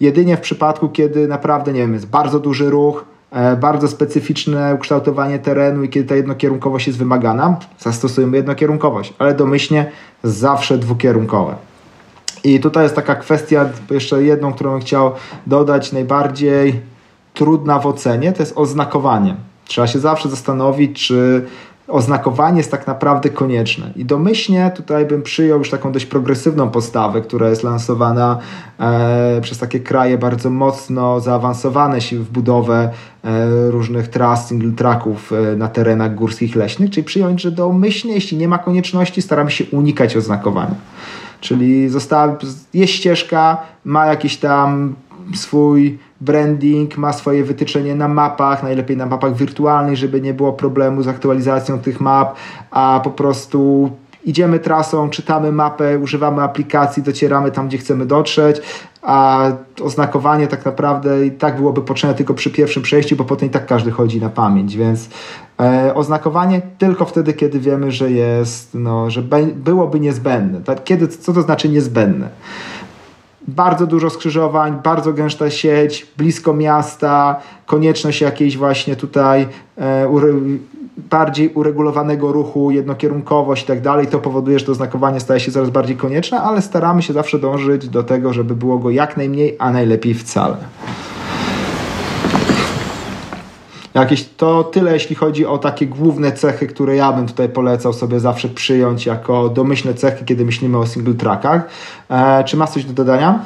[0.00, 5.38] Jedynie w przypadku, kiedy naprawdę, nie wiem, jest bardzo duży ruch, e, bardzo specyficzne ukształtowanie
[5.38, 9.90] terenu i kiedy ta jednokierunkowość jest wymagana, zastosujemy jednokierunkowość, ale domyślnie
[10.22, 11.54] zawsze dwukierunkowe.
[12.46, 15.12] I tutaj jest taka kwestia, jeszcze jedną, którą chciał
[15.46, 16.80] dodać, najbardziej
[17.34, 19.34] trudna w ocenie, to jest oznakowanie.
[19.64, 21.46] Trzeba się zawsze zastanowić, czy
[21.88, 23.90] oznakowanie jest tak naprawdę konieczne.
[23.96, 28.38] I domyślnie tutaj bym przyjął już taką dość progresywną postawę, która jest lansowana
[28.80, 32.90] e, przez takie kraje bardzo mocno zaawansowane się w budowę
[33.24, 38.38] e, różnych tras, single tracków e, na terenach górskich, leśnych, czyli przyjąć, że domyślnie, jeśli
[38.38, 40.74] nie ma konieczności, staramy się unikać oznakowania.
[41.46, 42.36] Czyli została,
[42.74, 44.94] jest ścieżka, ma jakiś tam
[45.34, 51.02] swój branding, ma swoje wytyczenie na mapach, najlepiej na mapach wirtualnych, żeby nie było problemu
[51.02, 52.36] z aktualizacją tych map,
[52.70, 53.90] a po prostu
[54.26, 58.60] idziemy trasą, czytamy mapę, używamy aplikacji, docieramy tam, gdzie chcemy dotrzeć,
[59.02, 59.50] a
[59.82, 63.66] oznakowanie tak naprawdę i tak byłoby potrzebne tylko przy pierwszym przejściu, bo potem i tak
[63.66, 65.08] każdy chodzi na pamięć, więc
[65.60, 69.22] e, oznakowanie tylko wtedy, kiedy wiemy, że jest, no, że
[69.54, 70.60] byłoby niezbędne.
[70.60, 72.28] Tak, kiedy, co to znaczy niezbędne?
[73.48, 79.48] bardzo dużo skrzyżowań, bardzo gęsta sieć, blisko miasta, konieczność jakiejś właśnie tutaj
[79.78, 80.08] e,
[80.96, 85.70] bardziej uregulowanego ruchu, jednokierunkowość i tak dalej, to powoduje, że to znakowanie staje się coraz
[85.70, 89.70] bardziej konieczne, ale staramy się zawsze dążyć do tego, żeby było go jak najmniej, a
[89.70, 90.56] najlepiej wcale.
[93.94, 98.20] Jakieś to tyle, jeśli chodzi o takie główne cechy, które ja bym tutaj polecał sobie
[98.20, 101.68] zawsze przyjąć jako domyślne cechy, kiedy myślimy o single trackach.
[102.10, 103.40] E, czy masz coś do dodania?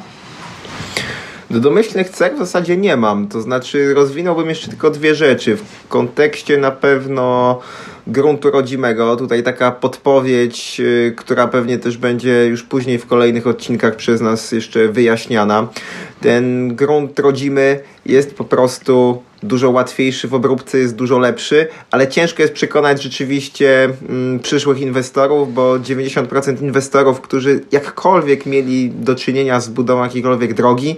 [1.51, 3.27] Do domyślnych cech w zasadzie nie mam.
[3.27, 5.55] To znaczy, rozwinąłbym jeszcze tylko dwie rzeczy.
[5.55, 7.59] W kontekście na pewno
[8.07, 9.15] gruntu rodzimego.
[9.15, 14.51] Tutaj taka podpowiedź, yy, która pewnie też będzie już później w kolejnych odcinkach przez nas
[14.51, 15.67] jeszcze wyjaśniana.
[16.21, 22.41] Ten grunt rodzimy jest po prostu dużo łatwiejszy w obróbce, jest dużo lepszy, ale ciężko
[22.41, 29.69] jest przekonać rzeczywiście mm, przyszłych inwestorów, bo 90% inwestorów, którzy jakkolwiek mieli do czynienia z
[29.69, 30.95] budową jakiejkolwiek drogi,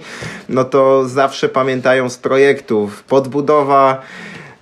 [0.48, 4.02] no to zawsze pamiętają z projektów podbudowa,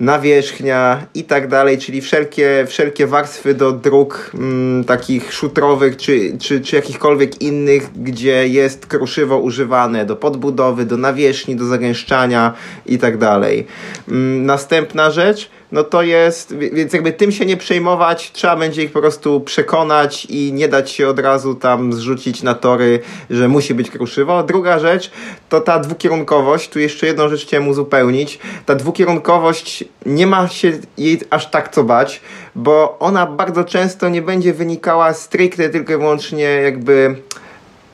[0.03, 6.61] nawierzchnia i tak dalej, czyli wszelkie, wszelkie warstwy do dróg mm, takich szutrowych czy, czy,
[6.61, 12.55] czy jakichkolwiek innych, gdzie jest kruszywo używane do podbudowy, do nawierzchni, do zagęszczania
[12.87, 13.67] i tak dalej.
[14.09, 18.93] Mm, następna rzecz, no to jest, więc jakby tym się nie przejmować, trzeba będzie ich
[18.93, 23.01] po prostu przekonać i nie dać się od razu tam zrzucić na tory,
[23.31, 24.43] że musi być kruszywo.
[24.43, 25.11] Druga rzecz
[25.49, 28.39] to ta dwukierunkowość, tu jeszcze jedną rzecz chciałem uzupełnić.
[28.67, 32.21] Ta dwukierunkowość nie ma się jej aż tak co bać,
[32.55, 37.17] bo ona bardzo często nie będzie wynikała stricte tylko i wyłącznie jakby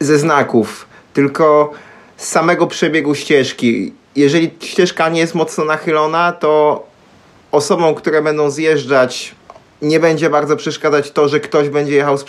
[0.01, 1.73] ze znaków, tylko
[2.17, 3.93] z samego przebiegu ścieżki.
[4.17, 6.83] Jeżeli ścieżka nie jest mocno nachylona, to
[7.53, 9.35] osobom, które będą zjeżdżać
[9.83, 12.25] nie będzie bardzo przeszkadzać to, że ktoś będzie jechał z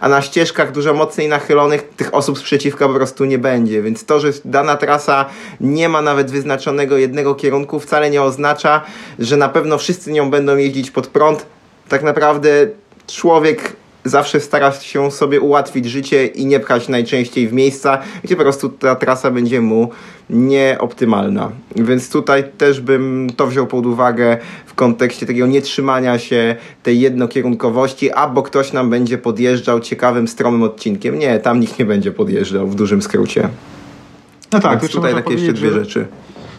[0.00, 2.42] a na ścieżkach dużo mocniej nachylonych tych osób z
[2.88, 3.82] po prostu nie będzie.
[3.82, 5.24] Więc to, że dana trasa
[5.60, 8.84] nie ma nawet wyznaczonego jednego kierunku, wcale nie oznacza,
[9.18, 11.46] że na pewno wszyscy nią będą jeździć pod prąd.
[11.88, 12.50] Tak naprawdę
[13.06, 18.42] człowiek zawsze stara się sobie ułatwić życie i nie pchać najczęściej w miejsca, gdzie po
[18.42, 19.90] prostu ta trasa będzie mu
[20.30, 21.50] nieoptymalna.
[21.76, 28.10] Więc tutaj też bym to wziął pod uwagę w kontekście takiego nietrzymania się tej jednokierunkowości,
[28.10, 31.18] albo ktoś nam będzie podjeżdżał ciekawym, stromym odcinkiem.
[31.18, 33.48] Nie, tam nikt nie będzie podjeżdżał w dużym skrócie.
[34.52, 36.06] No tak, Więc tutaj takie jeszcze dwie rzeczy.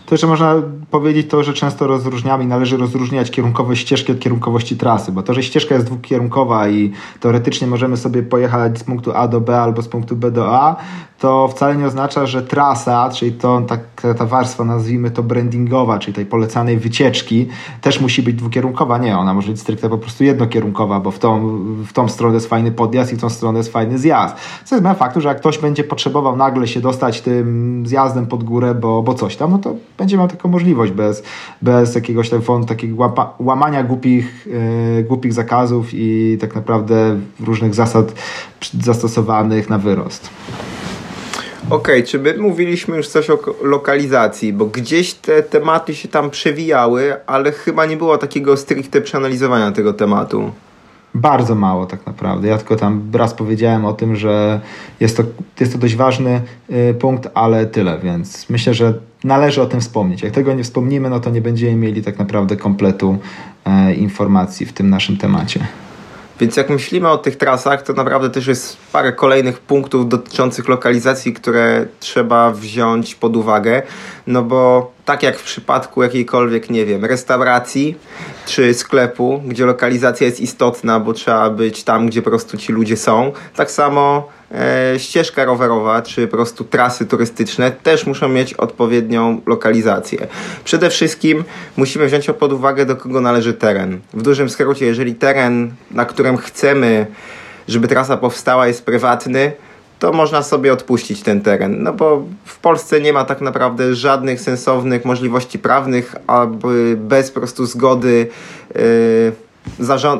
[0.09, 0.55] To jeszcze można
[0.91, 5.43] powiedzieć to, że często rozróżniamy, należy rozróżniać kierunkowość ścieżki od kierunkowości trasy, bo to, że
[5.43, 9.87] ścieżka jest dwukierunkowa i teoretycznie możemy sobie pojechać z punktu A do B albo z
[9.87, 10.75] punktu B do A,
[11.19, 13.77] to wcale nie oznacza, że trasa, czyli to, ta,
[14.13, 17.47] ta warstwa, nazwijmy to brandingowa, czyli tej polecanej wycieczki,
[17.81, 18.97] też musi być dwukierunkowa.
[18.97, 22.47] Nie, ona może być stricte po prostu jednokierunkowa, bo w tą, w tą stronę jest
[22.47, 24.35] fajny podjazd i w tą stronę jest fajny zjazd.
[24.65, 28.75] Co jest faktu, że jak ktoś będzie potrzebował nagle się dostać tym zjazdem pod górę,
[28.75, 31.23] bo, bo coś tam, no to będzie miał taką możliwość bez,
[31.61, 34.47] bez jakiegoś telefonu, takiego łamania głupich,
[34.95, 38.13] yy, głupich zakazów i tak naprawdę różnych zasad
[38.81, 40.29] zastosowanych na wyrost.
[41.69, 46.29] Okej, okay, czy my mówiliśmy już coś o lokalizacji, bo gdzieś te tematy się tam
[46.29, 50.51] przewijały, ale chyba nie było takiego stricte przeanalizowania tego tematu.
[51.13, 52.47] Bardzo mało tak naprawdę.
[52.47, 54.59] Ja tylko tam raz powiedziałem o tym, że
[54.99, 55.23] jest to,
[55.59, 58.93] jest to dość ważny y, punkt, ale tyle, więc myślę, że
[59.23, 60.21] należy o tym wspomnieć.
[60.21, 63.17] Jak tego nie wspomnimy, no to nie będziemy mieli tak naprawdę kompletu
[63.89, 65.67] y, informacji w tym naszym temacie.
[66.39, 71.33] Więc jak myślimy o tych trasach, to naprawdę też jest parę kolejnych punktów dotyczących lokalizacji,
[71.33, 73.81] które trzeba wziąć pod uwagę.
[74.27, 77.95] No bo tak jak w przypadku jakiejkolwiek, nie wiem, restauracji
[78.45, 82.97] czy sklepu, gdzie lokalizacja jest istotna, bo trzeba być tam, gdzie po prostu ci ludzie
[82.97, 89.41] są, tak samo e, ścieżka rowerowa czy po prostu trasy turystyczne też muszą mieć odpowiednią
[89.45, 90.27] lokalizację.
[90.63, 91.43] Przede wszystkim
[91.77, 93.99] musimy wziąć pod uwagę, do kogo należy teren.
[94.13, 97.07] W dużym skrócie, jeżeli teren, na którym chcemy,
[97.67, 99.51] żeby trasa powstała, jest prywatny,
[99.99, 101.83] to można sobie odpuścić ten teren.
[101.83, 107.39] No bo w Polsce nie ma tak naprawdę żadnych sensownych możliwości prawnych, aby bez po
[107.39, 108.27] prostu zgody
[108.75, 109.31] yy,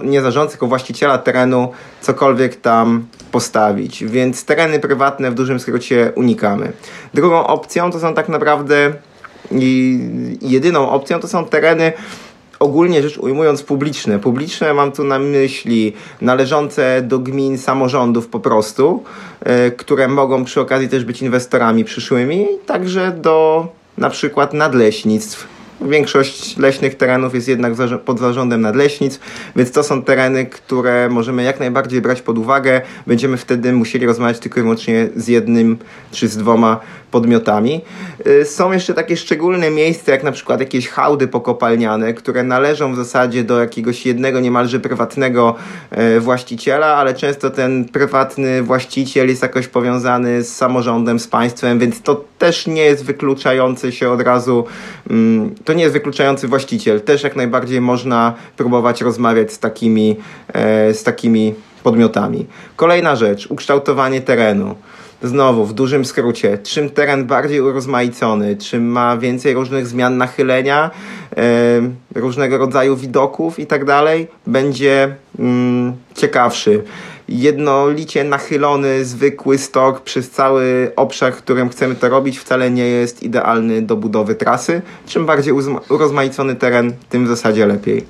[0.04, 1.72] nie zarządcy, tylko właściciela terenu
[2.02, 4.06] cokolwiek tam postawić.
[4.06, 6.72] Więc tereny prywatne w dużym skrócie unikamy.
[7.14, 8.94] Drugą opcją to są tak naprawdę
[9.52, 10.00] i
[10.42, 11.94] jedyną opcją to są tereny
[12.60, 14.20] ogólnie rzecz ujmując publiczne.
[14.20, 19.04] Publiczne mam tu na myśli należące do gmin samorządów po prostu,
[19.40, 26.58] e, które mogą przy okazji też być inwestorami przyszłymi, także do na przykład nadleśnictw Większość
[26.58, 27.74] leśnych terenów jest jednak
[28.06, 29.20] pod zarządem nadleśnic,
[29.56, 32.82] więc to są tereny, które możemy jak najbardziej brać pod uwagę.
[33.08, 35.78] Będziemy wtedy musieli rozmawiać tylko i wyłącznie z jednym
[36.12, 36.80] czy z dwoma
[37.12, 37.82] podmiotami.
[38.28, 42.96] Y, są jeszcze takie szczególne miejsca, jak na przykład jakieś hałdy pokopalniane, które należą w
[42.96, 45.56] zasadzie do jakiegoś jednego niemalże prywatnego
[46.16, 52.02] y, właściciela, ale często ten prywatny właściciel jest jakoś powiązany z samorządem, z państwem, więc
[52.02, 54.66] to też nie jest wykluczający się od razu,
[55.10, 57.02] mm, to nie jest wykluczający właściciel.
[57.02, 60.16] Też jak najbardziej można próbować rozmawiać z takimi,
[60.54, 61.54] e, z takimi
[61.84, 62.46] podmiotami.
[62.76, 64.76] Kolejna rzecz, ukształtowanie terenu.
[65.24, 70.92] Znowu, w dużym skrócie, czym teren bardziej urozmaicony, czym ma więcej różnych zmian nachylenia,
[71.38, 71.42] e,
[72.16, 76.84] różnego rodzaju widoków i tak dalej, będzie mm, ciekawszy
[77.30, 83.82] jednolicie nachylony, zwykły stok przez cały obszar, którym chcemy to robić, wcale nie jest idealny
[83.82, 84.82] do budowy trasy.
[85.08, 85.54] Czym bardziej
[85.90, 88.06] urozmaicony teren, tym w zasadzie lepiej.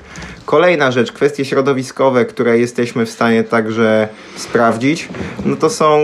[0.46, 5.10] Kolejna rzecz, kwestie środowiskowe, które jesteśmy w stanie także sprawdzić,
[5.46, 6.00] no to są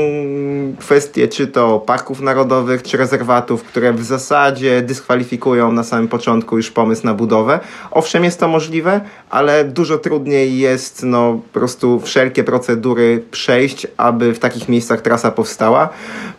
[0.80, 6.72] kwestie czy to parków narodowych, czy rezerwatów, które w zasadzie dyskwalifikują na samym początku już
[6.72, 7.59] pomysł na budowę.
[7.91, 14.34] Owszem, jest to możliwe, ale dużo trudniej jest no, po prostu wszelkie procedury przejść, aby
[14.34, 15.89] w takich miejscach trasa powstała.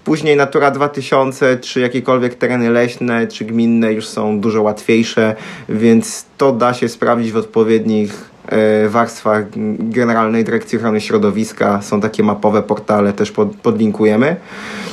[0.05, 5.37] Później Natura 2000, czy jakiekolwiek tereny leśne, czy gminne już są dużo łatwiejsze,
[5.69, 9.45] więc to da się sprawdzić w odpowiednich e, warstwach
[9.79, 11.83] Generalnej Dyrekcji Ochrony Środowiska.
[11.83, 14.37] Są takie mapowe portale, też pod, podlinkujemy.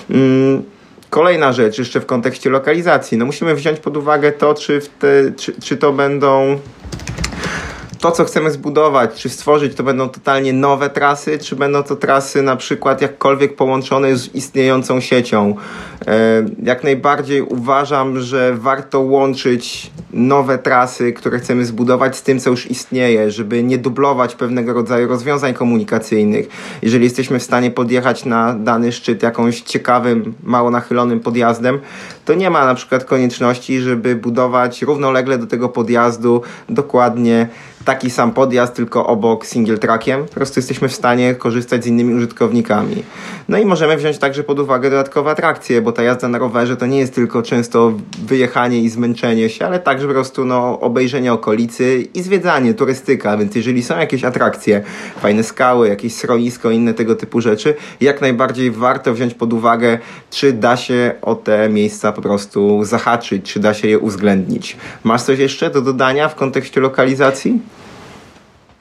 [0.10, 0.64] Mm,
[1.10, 3.18] kolejna rzecz, jeszcze w kontekście lokalizacji.
[3.18, 6.60] No musimy wziąć pod uwagę to, czy, te, czy, czy to będą
[8.04, 12.42] to, co chcemy zbudować, czy stworzyć, to będą totalnie nowe trasy, czy będą to trasy
[12.42, 15.56] na przykład jakkolwiek połączone z istniejącą siecią.
[16.08, 22.50] E, jak najbardziej uważam, że warto łączyć nowe trasy, które chcemy zbudować z tym, co
[22.50, 26.48] już istnieje, żeby nie dublować pewnego rodzaju rozwiązań komunikacyjnych.
[26.82, 31.80] Jeżeli jesteśmy w stanie podjechać na dany szczyt jakąś ciekawym, mało nachylonym podjazdem,
[32.26, 37.48] to nie ma na przykład konieczności, żeby budować równolegle do tego podjazdu dokładnie
[37.86, 40.26] taki sam podjazd, tylko obok single trackiem.
[40.26, 43.04] Po prostu jesteśmy w stanie korzystać z innymi użytkownikami.
[43.50, 46.86] No i możemy wziąć także pod uwagę dodatkowe atrakcje, bo ta jazda na rowerze to
[46.86, 47.94] nie jest tylko często
[48.26, 53.38] wyjechanie i zmęczenie się, ale także po prostu no, obejrzenie okolicy i zwiedzanie, turystyka.
[53.38, 54.84] Więc jeżeli są jakieś atrakcje,
[55.22, 60.00] fajne skały, jakieś schronisko, inne tego typu rzeczy, jak najbardziej warto wziąć pod uwagę,
[60.32, 64.78] czy da się o te miejsca po prostu zahaczyć, czy da się je uwzględnić.
[65.04, 67.60] Masz coś jeszcze do dodania w kontekście lokalizacji?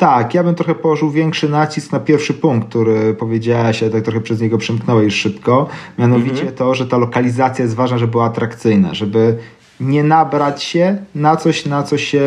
[0.03, 4.21] Tak, ja bym trochę położył większy nacisk na pierwszy punkt, który powiedziałaś, ale tak trochę
[4.21, 5.69] przez niego przemknąłeś szybko.
[5.99, 6.55] Mianowicie mhm.
[6.55, 9.39] to, że ta lokalizacja jest ważna, żeby była atrakcyjna, żeby
[9.81, 12.21] nie nabrać się na coś, na co się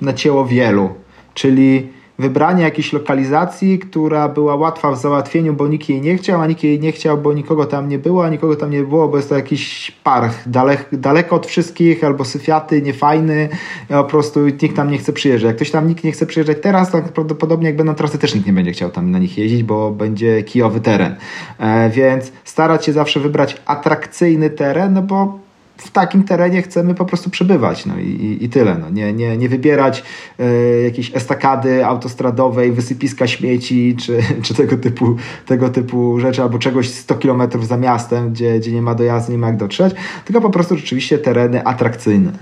[0.00, 0.90] nacięło wielu.
[1.34, 1.88] Czyli
[2.18, 6.64] wybranie jakiejś lokalizacji, która była łatwa w załatwieniu, bo nikt jej nie chciał, a nikt
[6.64, 9.28] jej nie chciał, bo nikogo tam nie było, a nikogo tam nie było, bo jest
[9.28, 13.48] to jakiś park dalek, daleko od wszystkich, albo syfiaty, niefajny,
[13.88, 15.48] po prostu nikt tam nie chce przyjeżdżać.
[15.48, 18.46] Jak ktoś tam nikt nie chce przyjeżdżać teraz, to prawdopodobnie jak będą trasy, też nikt
[18.46, 21.16] nie będzie chciał tam na nich jeździć, bo będzie kijowy teren.
[21.58, 25.45] E, więc starać się zawsze wybrać atrakcyjny teren, no bo
[25.76, 27.86] w takim terenie chcemy po prostu przebywać.
[27.86, 28.78] No i, i tyle.
[28.78, 28.90] No.
[28.90, 30.02] Nie, nie, nie wybierać
[30.40, 35.16] y, jakiejś estakady autostradowej, wysypiska śmieci, czy, czy tego, typu,
[35.46, 39.38] tego typu rzeczy, albo czegoś 100 km za miastem, gdzie, gdzie nie ma dojazdu, nie
[39.38, 42.32] ma jak dotrzeć, tylko po prostu rzeczywiście tereny atrakcyjne.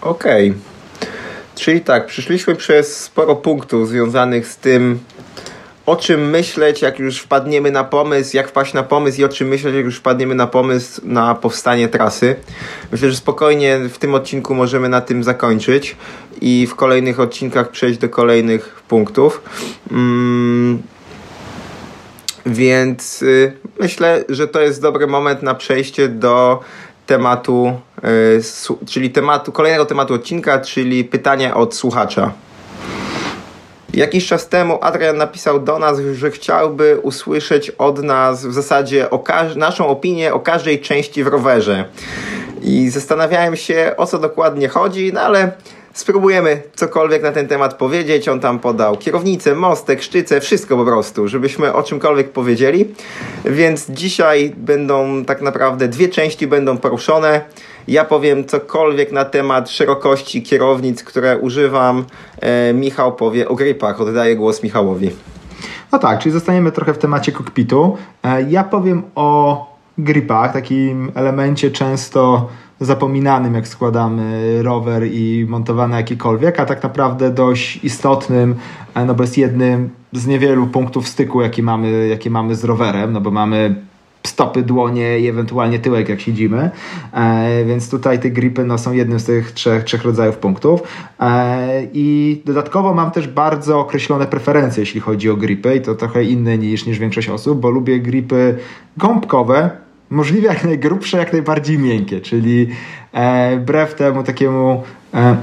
[0.00, 0.50] Okej.
[0.50, 0.60] Okay.
[1.54, 4.98] Czyli tak, przyszliśmy przez sporo punktów związanych z tym,
[5.88, 9.48] o czym myśleć, jak już wpadniemy na pomysł, jak wpaść na pomysł i o czym
[9.48, 12.36] myśleć, jak już wpadniemy na pomysł na powstanie trasy.
[12.92, 15.96] Myślę, że spokojnie w tym odcinku możemy na tym zakończyć
[16.40, 19.42] i w kolejnych odcinkach przejść do kolejnych punktów.
[19.90, 20.82] Mm.
[22.46, 26.60] Więc y, myślę, że to jest dobry moment na przejście do
[27.06, 27.80] tematu,
[28.70, 32.32] y, czyli tematu, kolejnego tematu odcinka, czyli pytania od słuchacza.
[33.98, 39.08] Jakiś czas temu Adrian napisał do nas, że chciałby usłyszeć od nas w zasadzie
[39.56, 41.84] naszą opinię o każdej części w rowerze.
[42.62, 45.52] I zastanawiałem się, o co dokładnie chodzi, no ale
[45.92, 48.28] spróbujemy cokolwiek na ten temat powiedzieć.
[48.28, 52.94] On tam podał kierownicę, mostek, szczycę, wszystko po prostu, żebyśmy o czymkolwiek powiedzieli.
[53.44, 57.40] Więc dzisiaj będą tak naprawdę dwie części będą poruszone.
[57.88, 62.04] Ja powiem cokolwiek na temat szerokości kierownic, które używam.
[62.40, 64.00] E, Michał powie o gripach.
[64.00, 65.10] Oddaję głos Michałowi.
[65.92, 67.96] No tak, czyli zostaniemy trochę w temacie kokpitu.
[68.22, 69.66] E, ja powiem o
[69.98, 72.48] gripach, takim elemencie często
[72.80, 78.54] zapominanym, jak składamy rower i montowany jakikolwiek, a tak naprawdę dość istotnym,
[78.94, 83.12] e, no bo jest jednym z niewielu punktów styku, jakie mamy, jakie mamy z rowerem,
[83.12, 83.87] no bo mamy
[84.38, 86.70] stopy, dłonie i ewentualnie tyłek, jak siedzimy.
[87.12, 90.82] E, więc tutaj te gripy no, są jednym z tych trzech, trzech rodzajów punktów.
[91.20, 96.24] E, I dodatkowo mam też bardzo określone preferencje, jeśli chodzi o gripy i to trochę
[96.24, 98.58] inne niż, niż większość osób, bo lubię gripy
[98.96, 99.70] gąbkowe,
[100.10, 102.68] możliwie jak najgrubsze, jak najbardziej miękkie, czyli
[103.12, 104.82] e, wbrew temu takiemu
[105.14, 105.36] e,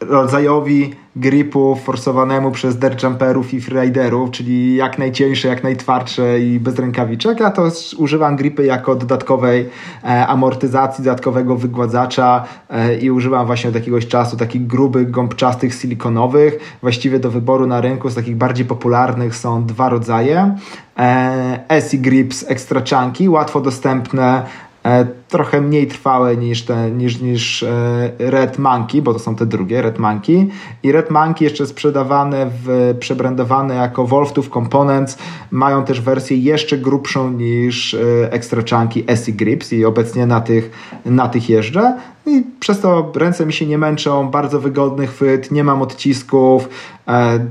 [0.00, 7.40] rodzajowi gripu forsowanemu przez derjumperów i freeriderów, czyli jak najcieńsze, jak najtwardsze i bez rękawiczek,
[7.40, 9.68] a to używam gripy jako dodatkowej
[10.04, 16.76] e, amortyzacji, dodatkowego wygładzacza e, i używam właśnie od jakiegoś czasu takich grubych, gąbczastych, silikonowych.
[16.80, 20.56] Właściwie do wyboru na rynku z takich bardziej popularnych są dwa rodzaje.
[20.98, 24.42] E, SE Grips Extra Chunky, łatwo dostępne
[24.84, 29.46] E, trochę mniej trwałe niż, te, niż, niż e, Red Monkey, bo to są te
[29.46, 30.48] drugie, Red Monkey.
[30.82, 35.18] I Red Monkey jeszcze sprzedawane, w, przebrandowane jako Wolf Tooth Components,
[35.50, 40.70] mają też wersję jeszcze grubszą niż e, Extra Chunky SE Grips i obecnie na tych,
[41.06, 41.96] na tych jeżdżę.
[42.26, 46.68] I przez to ręce mi się nie męczą, bardzo wygodny chwyt, nie mam odcisków,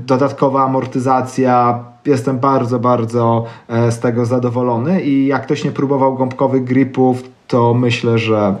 [0.06, 6.64] dodatkowa amortyzacja, jestem bardzo, bardzo e, z tego zadowolony i jak ktoś nie próbował gąbkowych
[6.64, 8.54] gripów, to myślę, że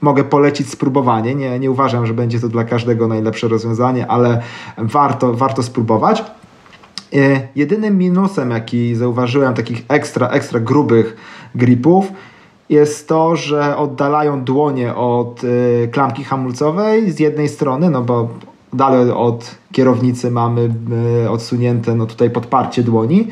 [0.00, 1.34] mogę polecić spróbowanie.
[1.34, 4.42] Nie, nie uważam, że będzie to dla każdego najlepsze rozwiązanie, ale
[4.78, 6.24] warto, warto spróbować.
[7.14, 11.16] E, jedynym minusem, jaki zauważyłem takich ekstra, ekstra grubych
[11.54, 12.12] gripów,
[12.68, 18.28] jest to, że oddalają dłonie od e, klamki hamulcowej z jednej strony, no bo
[18.72, 20.70] dalej od kierownicy mamy
[21.24, 23.28] e, odsunięte no tutaj podparcie dłoni.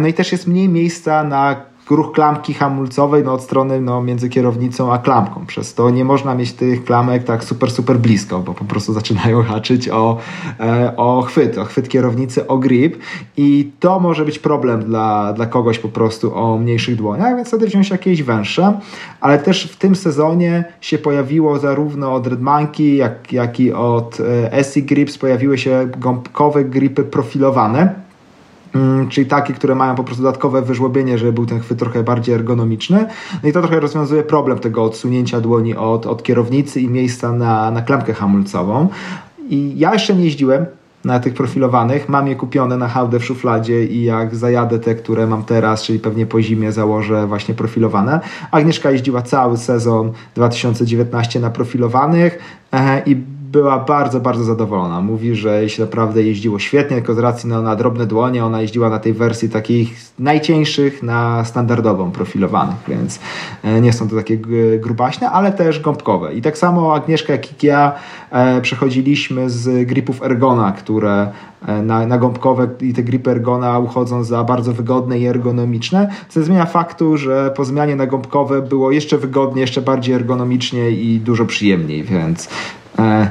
[0.00, 4.28] No i też jest mniej miejsca na ruch klamki hamulcowej no, od strony no, między
[4.28, 5.46] kierownicą a klamką.
[5.46, 9.42] Przez to nie można mieć tych klamek tak super, super blisko, bo po prostu zaczynają
[9.42, 10.16] haczyć o,
[10.60, 12.96] e, o chwyt, o chwyt kierownicy, o grip.
[13.36, 17.66] I to może być problem dla, dla kogoś po prostu o mniejszych dłoniach, więc wtedy
[17.66, 18.80] wziąć jakieś węższe,
[19.20, 24.18] ale też w tym sezonie się pojawiło zarówno od Red Monkey, jak, jak i od
[24.62, 28.07] SE Grips pojawiły się gąbkowe gripy profilowane,
[29.08, 33.06] czyli takie, które mają po prostu dodatkowe wyżłobienie, żeby był ten chwyt trochę bardziej ergonomiczny.
[33.42, 37.70] No i to trochę rozwiązuje problem tego odsunięcia dłoni od, od kierownicy i miejsca na,
[37.70, 38.88] na klamkę hamulcową.
[39.48, 40.66] I ja jeszcze nie jeździłem
[41.04, 42.08] na tych profilowanych.
[42.08, 45.98] Mam je kupione na hałdę w szufladzie i jak zajadę te, które mam teraz, czyli
[45.98, 48.20] pewnie po zimie założę właśnie profilowane.
[48.50, 52.38] Agnieszka jeździła cały sezon 2019 na profilowanych
[52.72, 53.16] e, i
[53.52, 55.00] była bardzo, bardzo zadowolona.
[55.00, 58.90] Mówi, że się naprawdę jeździło świetnie, tylko z racji na, na drobne dłonie ona jeździła
[58.90, 63.20] na tej wersji takich najcieńszych na standardową profilowanych, więc
[63.64, 64.38] e, nie są to takie
[64.78, 66.34] grubaśne, ale też gąbkowe.
[66.34, 67.92] I tak samo Agnieszka jak ja
[68.30, 71.32] e, przechodziliśmy z gripów Ergona, które
[71.66, 76.42] e, na, na gąbkowe i te gripy Ergona uchodzą za bardzo wygodne i ergonomiczne, co
[76.42, 81.46] zmienia faktu, że po zmianie na gąbkowe było jeszcze wygodniej, jeszcze bardziej ergonomicznie i dużo
[81.46, 82.48] przyjemniej, więc
[82.98, 83.30] E,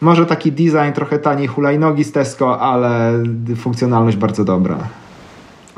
[0.00, 3.12] może taki design trochę taniej hulajnogi z Tesco, ale
[3.56, 4.78] funkcjonalność bardzo dobra.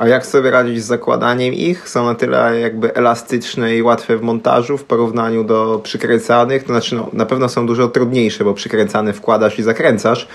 [0.00, 1.88] A jak sobie radzić z zakładaniem ich?
[1.88, 6.62] Są na tyle jakby elastyczne i łatwe w montażu w porównaniu do przykręcanych.
[6.62, 10.28] To znaczy no, na pewno są dużo trudniejsze, bo przykręcany wkładasz i zakręcasz.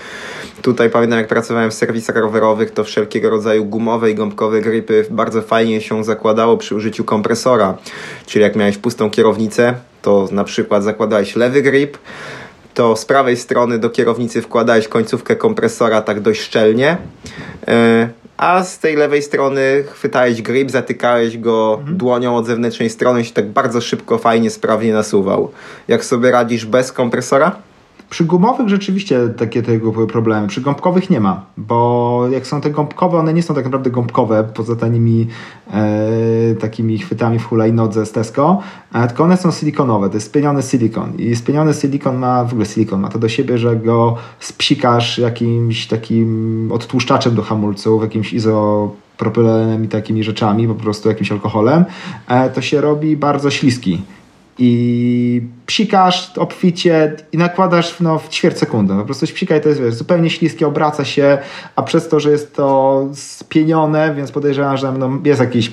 [0.62, 5.42] Tutaj pamiętam jak pracowałem w serwisach rowerowych, to wszelkiego rodzaju gumowe i gąbkowe gripy bardzo
[5.42, 7.74] fajnie się zakładało przy użyciu kompresora.
[8.26, 11.98] Czyli jak miałeś pustą kierownicę, to na przykład zakładałeś lewy grip,
[12.76, 16.96] to z prawej strony do kierownicy wkładałeś końcówkę kompresora tak dość szczelnie,
[17.68, 21.96] e, a z tej lewej strony chwytałeś grip, zatykałeś go mhm.
[21.96, 25.52] dłonią od zewnętrznej strony i się tak bardzo szybko, fajnie, sprawnie nasuwał.
[25.88, 27.56] Jak sobie radzisz bez kompresora?
[28.10, 30.48] Przy gumowych rzeczywiście takie tego problemy.
[30.48, 34.44] Przy gąbkowych nie ma, bo jak są te gąbkowe, one nie są tak naprawdę gąbkowe,
[34.54, 35.26] poza tanimi
[35.72, 38.60] e, takimi chwytami w hulajnodze z Tesco,
[38.94, 42.66] e, tylko one są silikonowe, to jest spieniony silikon i spieniony silikon ma, w ogóle
[42.66, 49.84] silikon ma to do siebie, że go spsikasz jakimś takim odtłuszczaczem do hamulców, jakimś izopropylenem
[49.84, 51.84] i takimi rzeczami, po prostu jakimś alkoholem,
[52.28, 54.02] e, to się robi bardzo śliski
[54.58, 58.94] i psikasz obficie i nakładasz no, w ćwierć sekundy.
[58.94, 61.38] Po prostu psikaj to jest wiesz, zupełnie śliskie, obraca się,
[61.76, 65.70] a przez to, że jest to spienione, więc podejrzewam, że no, jest jakiś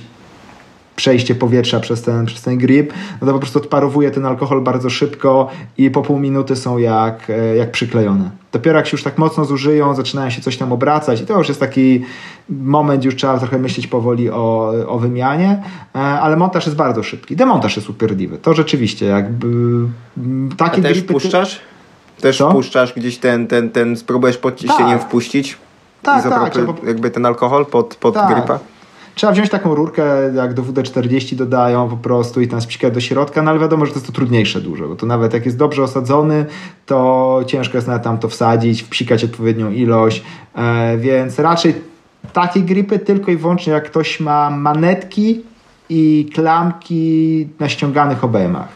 [0.95, 4.89] przejście powietrza przez ten, przez ten grip, no to po prostu odparowuje ten alkohol bardzo
[4.89, 8.31] szybko i po pół minuty są jak, e, jak przyklejone.
[8.51, 11.47] Dopiero jak się już tak mocno zużyją, zaczynają się coś tam obracać i to już
[11.47, 12.03] jest taki
[12.49, 15.63] moment już trzeba trochę myśleć powoli o, o wymianie,
[15.95, 17.35] e, ale montaż jest bardzo szybki.
[17.35, 18.37] Demontaż jest upierdliwy.
[18.37, 19.47] To rzeczywiście jakby
[20.17, 21.13] mm, takie A też gripy...
[21.13, 21.59] wpuszczasz?
[22.21, 22.49] Też Co?
[22.49, 25.07] wpuszczasz gdzieś ten, ten, ten spróbujesz pod ciśnieniem tak.
[25.07, 25.57] wpuścić?
[26.01, 26.55] Tak, tak.
[26.87, 28.33] Jakby ten alkohol pod, pod tak.
[28.33, 28.59] grypa?
[29.15, 30.03] Trzeba wziąć taką rurkę,
[30.35, 33.91] jak do WD-40 dodają po prostu i tam spikać do środka, no ale wiadomo, że
[33.91, 36.45] to jest to trudniejsze dużo, bo to nawet jak jest dobrze osadzony,
[36.85, 40.23] to ciężko jest nawet tam to wsadzić, wpsikać odpowiednią ilość,
[40.55, 41.92] e, więc raczej
[42.33, 45.41] takie gripy tylko i wyłącznie jak ktoś ma manetki
[45.89, 48.67] i klamki na ściąganych obejmach.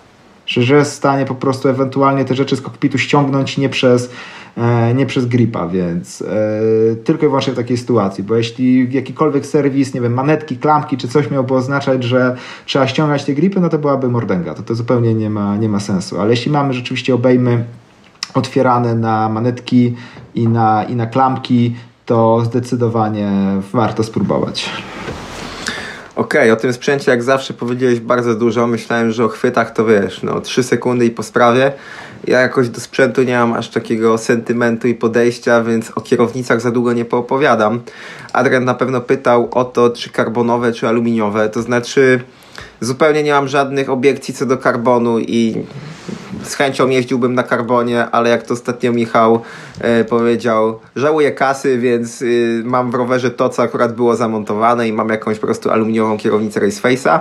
[0.45, 4.09] Że jest w stanie po prostu ewentualnie te rzeczy z kokpitu ściągnąć nie przez
[4.57, 9.45] E, nie przez gripa, więc e, tylko i wyłącznie w takiej sytuacji, bo jeśli jakikolwiek
[9.45, 12.35] serwis, nie wiem, manetki, klamki czy coś miałby oznaczać, że
[12.65, 15.79] trzeba ściągać te gripy, no to byłaby mordęga, to to zupełnie nie ma, nie ma
[15.79, 17.63] sensu, ale jeśli mamy rzeczywiście obejmy
[18.33, 19.95] otwierane na manetki
[20.35, 21.75] i na, i na klamki,
[22.07, 23.31] to zdecydowanie
[23.73, 24.69] warto spróbować.
[26.15, 28.67] Okej, okay, o tym sprzęcie jak zawsze powiedziałeś bardzo dużo.
[28.67, 31.71] Myślałem, że o chwytach to wiesz, no 3 sekundy i po sprawie.
[32.27, 36.71] Ja jakoś do sprzętu nie mam aż takiego sentymentu i podejścia, więc o kierownicach za
[36.71, 37.81] długo nie poopowiadam.
[38.33, 41.49] Adrian na pewno pytał o to, czy karbonowe, czy aluminiowe.
[41.49, 42.19] To znaczy,
[42.81, 45.65] zupełnie nie mam żadnych obiekcji co do karbonu i
[46.43, 49.41] z chęcią jeździłbym na karbonie, ale jak to ostatnio Michał
[49.81, 54.93] e, powiedział, żałuję kasy, więc y, mam w rowerze to, co akurat było zamontowane i
[54.93, 57.19] mam jakąś po prostu aluminiową kierownicę Raceface'a.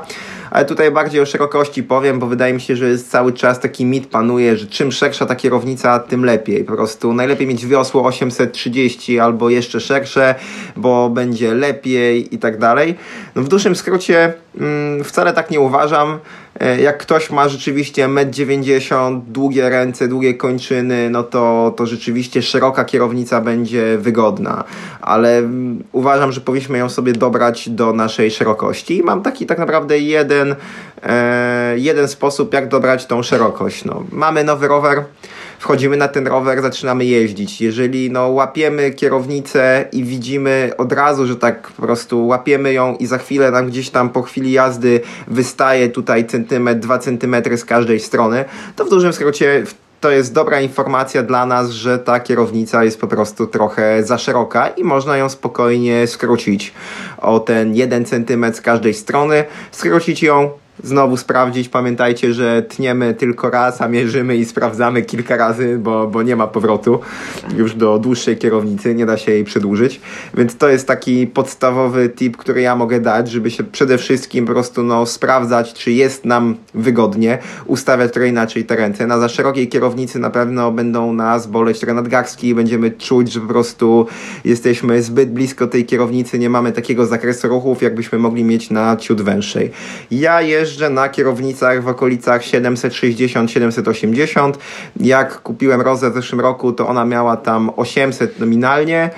[0.50, 3.84] Ale tutaj bardziej o szerokości powiem, bo wydaje mi się, że jest cały czas taki
[3.84, 6.64] mit panuje, że czym szersza ta kierownica, tym lepiej.
[6.64, 10.34] Po prostu najlepiej mieć wiosło 830 albo jeszcze szersze,
[10.76, 12.94] bo będzie lepiej i tak dalej.
[13.34, 16.18] No w dużym skrócie mm, wcale tak nie uważam.
[16.60, 22.42] E, jak ktoś ma rzeczywiście 1,90 m, długie ręce, długie kończyny, no to, to rzeczywiście
[22.42, 24.64] szeroka kierownica będzie wygodna,
[25.00, 28.96] ale mm, uważam, że powinniśmy ją sobie dobrać do naszej szerokości.
[28.98, 30.54] I mam taki tak naprawdę jeden,
[31.02, 33.84] e, jeden sposób, jak dobrać tą szerokość.
[33.84, 35.04] No, mamy nowy rower
[35.58, 37.60] wchodzimy na ten rower, zaczynamy jeździć.
[37.60, 43.06] Jeżeli no, łapiemy kierownicę i widzimy od razu, że tak po prostu łapiemy ją i
[43.06, 48.00] za chwilę nam gdzieś tam po chwili jazdy wystaje tutaj centymetr, dwa centymetry z każdej
[48.00, 48.44] strony,
[48.76, 49.64] to w dużym skrócie
[50.00, 54.68] to jest dobra informacja dla nas, że ta kierownica jest po prostu trochę za szeroka
[54.68, 56.72] i można ją spokojnie skrócić
[57.18, 60.50] o ten jeden centymetr z każdej strony, skrócić ją
[60.82, 61.68] znowu sprawdzić.
[61.68, 66.46] Pamiętajcie, że tniemy tylko raz, a mierzymy i sprawdzamy kilka razy, bo, bo nie ma
[66.46, 67.00] powrotu
[67.56, 70.00] już do dłuższej kierownicy, nie da się jej przedłużyć.
[70.34, 74.52] Więc to jest taki podstawowy tip, który ja mogę dać, żeby się przede wszystkim po
[74.52, 79.06] prostu no, sprawdzać, czy jest nam wygodnie, ustawiać trochę inaczej te ręce.
[79.06, 83.40] Na za szerokiej kierownicy na pewno będą nas boleć trochę nadgarstki i będziemy czuć, że
[83.40, 84.06] po prostu
[84.44, 89.22] jesteśmy zbyt blisko tej kierownicy, nie mamy takiego zakresu ruchów, jakbyśmy mogli mieć na ciut
[89.22, 89.70] węższej.
[90.10, 94.52] Ja jeszcze jeżdżę na kierownicach w okolicach 760-780.
[94.96, 99.10] Jak kupiłem Rozę w zeszłym roku, to ona miała tam 800 nominalnie.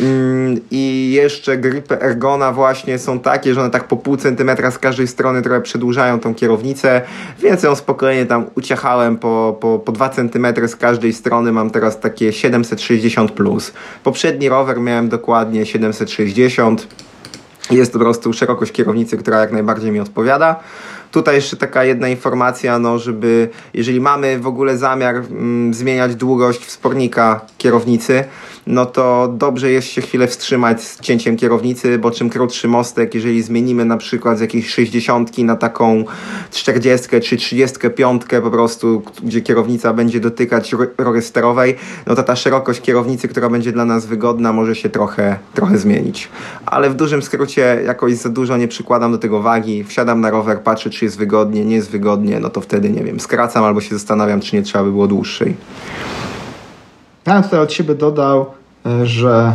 [0.00, 4.78] Mm, I jeszcze grypy Ergona właśnie są takie, że one tak po pół centymetra z
[4.78, 7.02] każdej strony trochę przedłużają tą kierownicę,
[7.42, 11.52] więc ją spokojnie tam uciachałem po, po, po 2 centymetry z każdej strony.
[11.52, 13.72] Mam teraz takie 760 plus.
[14.04, 16.88] Poprzedni rower miałem dokładnie 760
[17.70, 20.60] jest po prostu szerokość kierownicy, która jak najbardziej mi odpowiada.
[21.10, 26.64] Tutaj jeszcze taka jedna informacja, no żeby jeżeli mamy w ogóle zamiar mm, zmieniać długość
[26.64, 28.24] wspornika kierownicy,
[28.66, 33.42] no to dobrze jest się chwilę wstrzymać z cięciem kierownicy, bo czym krótszy mostek, jeżeli
[33.42, 36.04] zmienimy na przykład z jakiejś 60 na taką
[36.50, 42.80] 40 czy 35 po prostu, gdzie kierownica będzie dotykać rury sterowej, no to ta szerokość
[42.80, 46.28] kierownicy, która będzie dla nas wygodna, może się trochę, trochę zmienić.
[46.66, 50.60] Ale w dużym skrócie jakoś za dużo nie przykładam do tego wagi, wsiadam na rower,
[50.60, 53.94] patrzę czy jest wygodnie, nie jest wygodnie, no to wtedy nie wiem, skracam albo się
[53.94, 55.56] zastanawiam, czy nie trzeba by było dłuższej.
[57.26, 58.46] Ja bym tutaj od siebie dodał,
[58.86, 59.52] e, że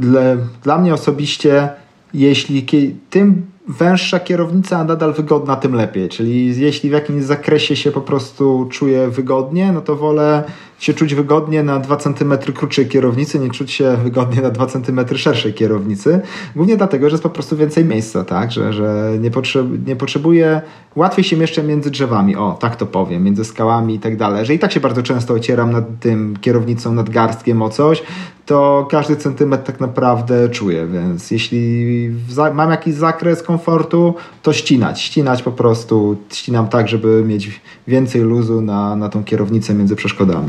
[0.00, 0.20] dla,
[0.62, 1.68] dla mnie osobiście,
[2.14, 2.66] jeśli
[3.10, 6.08] tym węższa kierownica, a nadal wygodna, tym lepiej.
[6.08, 10.44] Czyli jeśli w jakimś zakresie się po prostu czuję wygodnie, no to wolę
[10.78, 15.00] się czuć wygodnie na 2 cm krótszej kierownicy, nie czuć się wygodnie na 2 cm
[15.16, 16.20] szerszej kierownicy.
[16.56, 18.52] Głównie dlatego, że jest po prostu więcej miejsca, tak?
[18.52, 20.60] Że, że nie, potrzeb, nie potrzebuję,
[20.96, 24.46] łatwiej się mieszczę między drzewami, o, tak to powiem, między skałami i tak dalej.
[24.46, 28.02] Że i tak się bardzo często ocieram nad tym kierownicą, nad garstkiem o coś,
[28.46, 32.10] to każdy centymetr tak naprawdę czuję, więc jeśli
[32.54, 38.60] mam jakiś zakres komfortu, to ścinać, ścinać po prostu, ścinam tak, żeby mieć więcej luzu
[38.60, 40.48] na, na tą kierownicę między przeszkodami.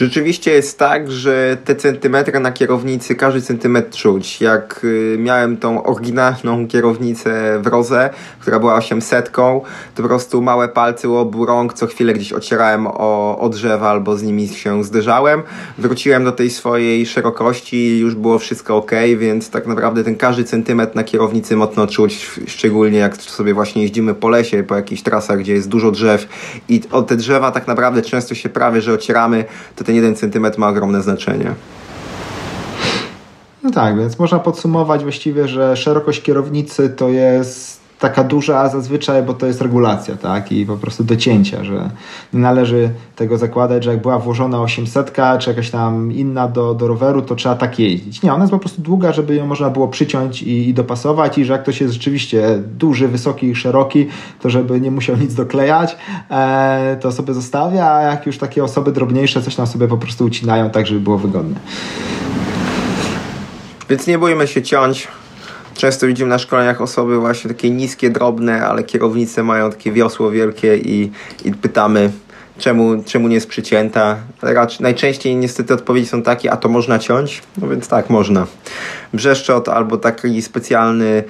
[0.00, 4.40] Rzeczywiście jest tak, że te centymetry na kierownicy, każdy centymetr czuć.
[4.40, 8.10] Jak y, miałem tą oryginalną kierownicę w Roze,
[8.40, 9.62] która była 800, to
[9.96, 14.22] po prostu małe palce obu rąk, co chwilę gdzieś ocierałem o, o drzewa albo z
[14.22, 15.42] nimi się zderzałem.
[15.78, 20.96] Wróciłem do tej swojej szerokości już było wszystko ok, więc tak naprawdę ten każdy centymetr
[20.96, 25.52] na kierownicy mocno czuć, szczególnie jak sobie właśnie jeździmy po lesie, po jakichś trasach, gdzie
[25.52, 26.28] jest dużo drzew
[26.68, 29.44] i o te drzewa tak naprawdę często się prawie, że ocieramy,
[29.76, 31.54] to ten jeden centymetr ma ogromne znaczenie.
[33.62, 39.34] No tak, więc można podsumować właściwie, że szerokość kierownicy to jest taka duża zazwyczaj, bo
[39.34, 40.52] to jest regulacja, tak?
[40.52, 41.90] I po prostu docięcia, że
[42.32, 46.88] nie należy tego zakładać, że jak była włożona 800 czy jakaś tam inna do, do
[46.88, 48.22] roweru, to trzeba tak jeździć.
[48.22, 51.44] Nie, ona jest po prostu długa, żeby ją można było przyciąć i, i dopasować i
[51.44, 54.06] że jak ktoś jest rzeczywiście duży, wysoki i szeroki,
[54.40, 55.96] to żeby nie musiał nic doklejać,
[56.30, 60.24] e, to sobie zostawia, a jak już takie osoby drobniejsze coś tam sobie po prostu
[60.24, 61.56] ucinają tak, żeby było wygodne.
[63.90, 65.08] Więc nie bójmy się ciąć.
[65.78, 70.76] Często widzimy na szkoleniach osoby właśnie takie niskie, drobne, ale kierownice mają takie wiosło wielkie
[70.76, 71.10] i,
[71.44, 72.10] i pytamy,
[72.58, 74.16] czemu, czemu nie jest przycięta.
[74.42, 77.42] Raczej, najczęściej niestety odpowiedzi są takie, a to można ciąć?
[77.58, 78.46] No więc tak, można.
[79.14, 81.24] Brzeszczot albo taki specjalny e,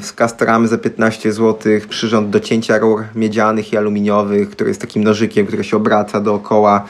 [0.00, 5.04] z kastramy za 15 zł, przyrząd do cięcia rur miedzianych i aluminiowych, który jest takim
[5.04, 6.84] nożykiem, który się obraca dookoła,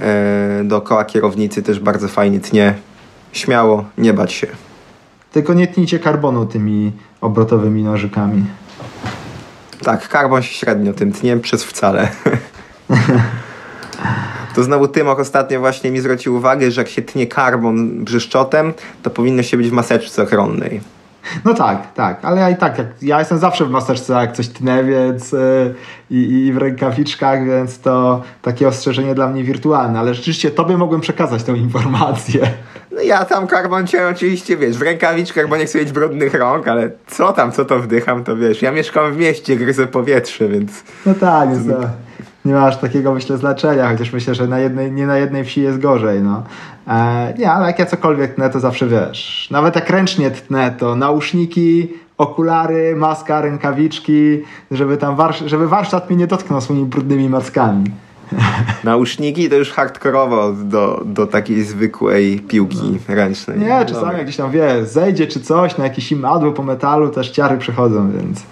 [0.00, 2.74] e, dookoła kierownicy, też bardzo fajnie tnie.
[3.32, 4.46] Śmiało, nie bać się.
[5.32, 8.44] Tylko nie tnijcie karbonu tymi obrotowymi nożykami.
[9.82, 12.08] Tak, karbon się średnio tym tnie przez wcale.
[14.54, 18.72] To znowu Tymok ostatnio właśnie mi zwrócił uwagę, że jak się tnie karbon brzeszczotem,
[19.02, 20.80] to powinno się być w maseczce ochronnej.
[21.44, 24.48] No tak, tak, ale ja i tak, jak, ja jestem zawsze w maseczce, jak coś
[24.48, 25.74] tnę, więc yy,
[26.10, 31.42] i w rękawiczkach, więc to takie ostrzeżenie dla mnie wirtualne, ale rzeczywiście tobie mogłem przekazać
[31.42, 32.40] tę informację.
[32.92, 36.68] No ja tam karbon cię oczywiście, wiesz, w rękawiczkach, bo nie chcę mieć brudnych rąk,
[36.68, 40.84] ale co tam, co to wdycham, to wiesz, ja mieszkam w mieście, gryzę powietrze, więc...
[41.06, 41.80] No tak, jest to
[42.44, 45.62] nie ma aż takiego, myślę, znaczenia, chociaż myślę, że na jednej, nie na jednej wsi
[45.62, 46.42] jest gorzej, no.
[46.88, 49.48] E, nie, ale jak ja cokolwiek tnę, to zawsze wiesz.
[49.50, 51.88] Nawet jak ręcznie tnę, to nauszniki,
[52.18, 57.84] okulary, maska, rękawiczki, żeby tam warsz żeby warsztat mnie nie dotknął swoimi brudnymi mackami.
[58.84, 63.14] Nauszniki to już hardkorowo do, do takiej zwykłej piłki no.
[63.14, 63.58] ręcznej.
[63.58, 67.30] Nie, czasami jak gdzieś tam, wie, zejdzie czy coś na jakieś imadło po metalu, też
[67.30, 68.42] ciary przechodzą, więc...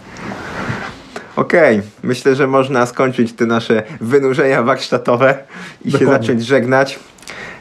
[1.37, 1.91] Okej, okay.
[2.03, 5.39] myślę, że można skończyć te nasze wynurzenia warsztatowe
[5.85, 5.99] i Dokładnie.
[5.99, 6.99] się zacząć żegnać.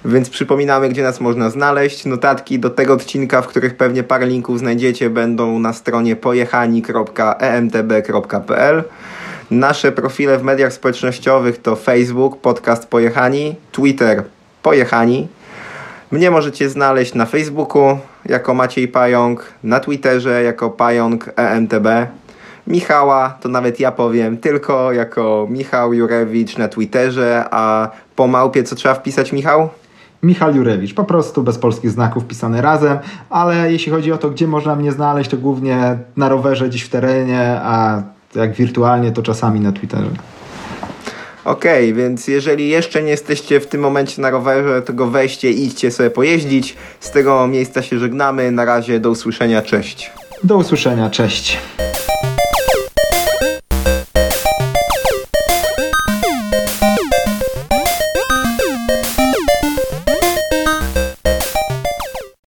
[0.06, 2.06] Więc przypominamy, gdzie nas można znaleźć.
[2.06, 8.84] Notatki do tego odcinka, w których pewnie parę linków znajdziecie, będą na stronie pojechani.emtb.pl.
[9.52, 14.24] Nasze profile w mediach społecznościowych to Facebook, podcast Pojechani, Twitter
[14.64, 15.28] Pojechani.
[16.12, 21.88] Mnie możecie znaleźć na Facebooku jako Maciej Pająk, na Twitterze jako Pająk EMTB.
[22.70, 28.76] Michała, to nawet ja powiem, tylko jako Michał Jurewicz na Twitterze, a po małpie co
[28.76, 29.70] trzeba wpisać, Michał?
[30.24, 32.98] Michał Jurewicz, po prostu bez polskich znaków pisane razem,
[33.30, 36.90] ale jeśli chodzi o to, gdzie można mnie znaleźć, to głównie na rowerze gdzieś w
[36.90, 38.02] terenie, a
[38.36, 40.12] jak wirtualnie, to czasami na Twitterze.
[41.46, 45.52] Okej, okay, więc jeżeli jeszcze nie jesteście w tym momencie na rowerze, to go weźcie
[45.52, 46.78] i idźcie sobie pojeździć.
[47.00, 48.52] Z tego miejsca się żegnamy.
[48.52, 50.12] Na razie, do usłyszenia, cześć.
[50.44, 51.58] Do usłyszenia, cześć.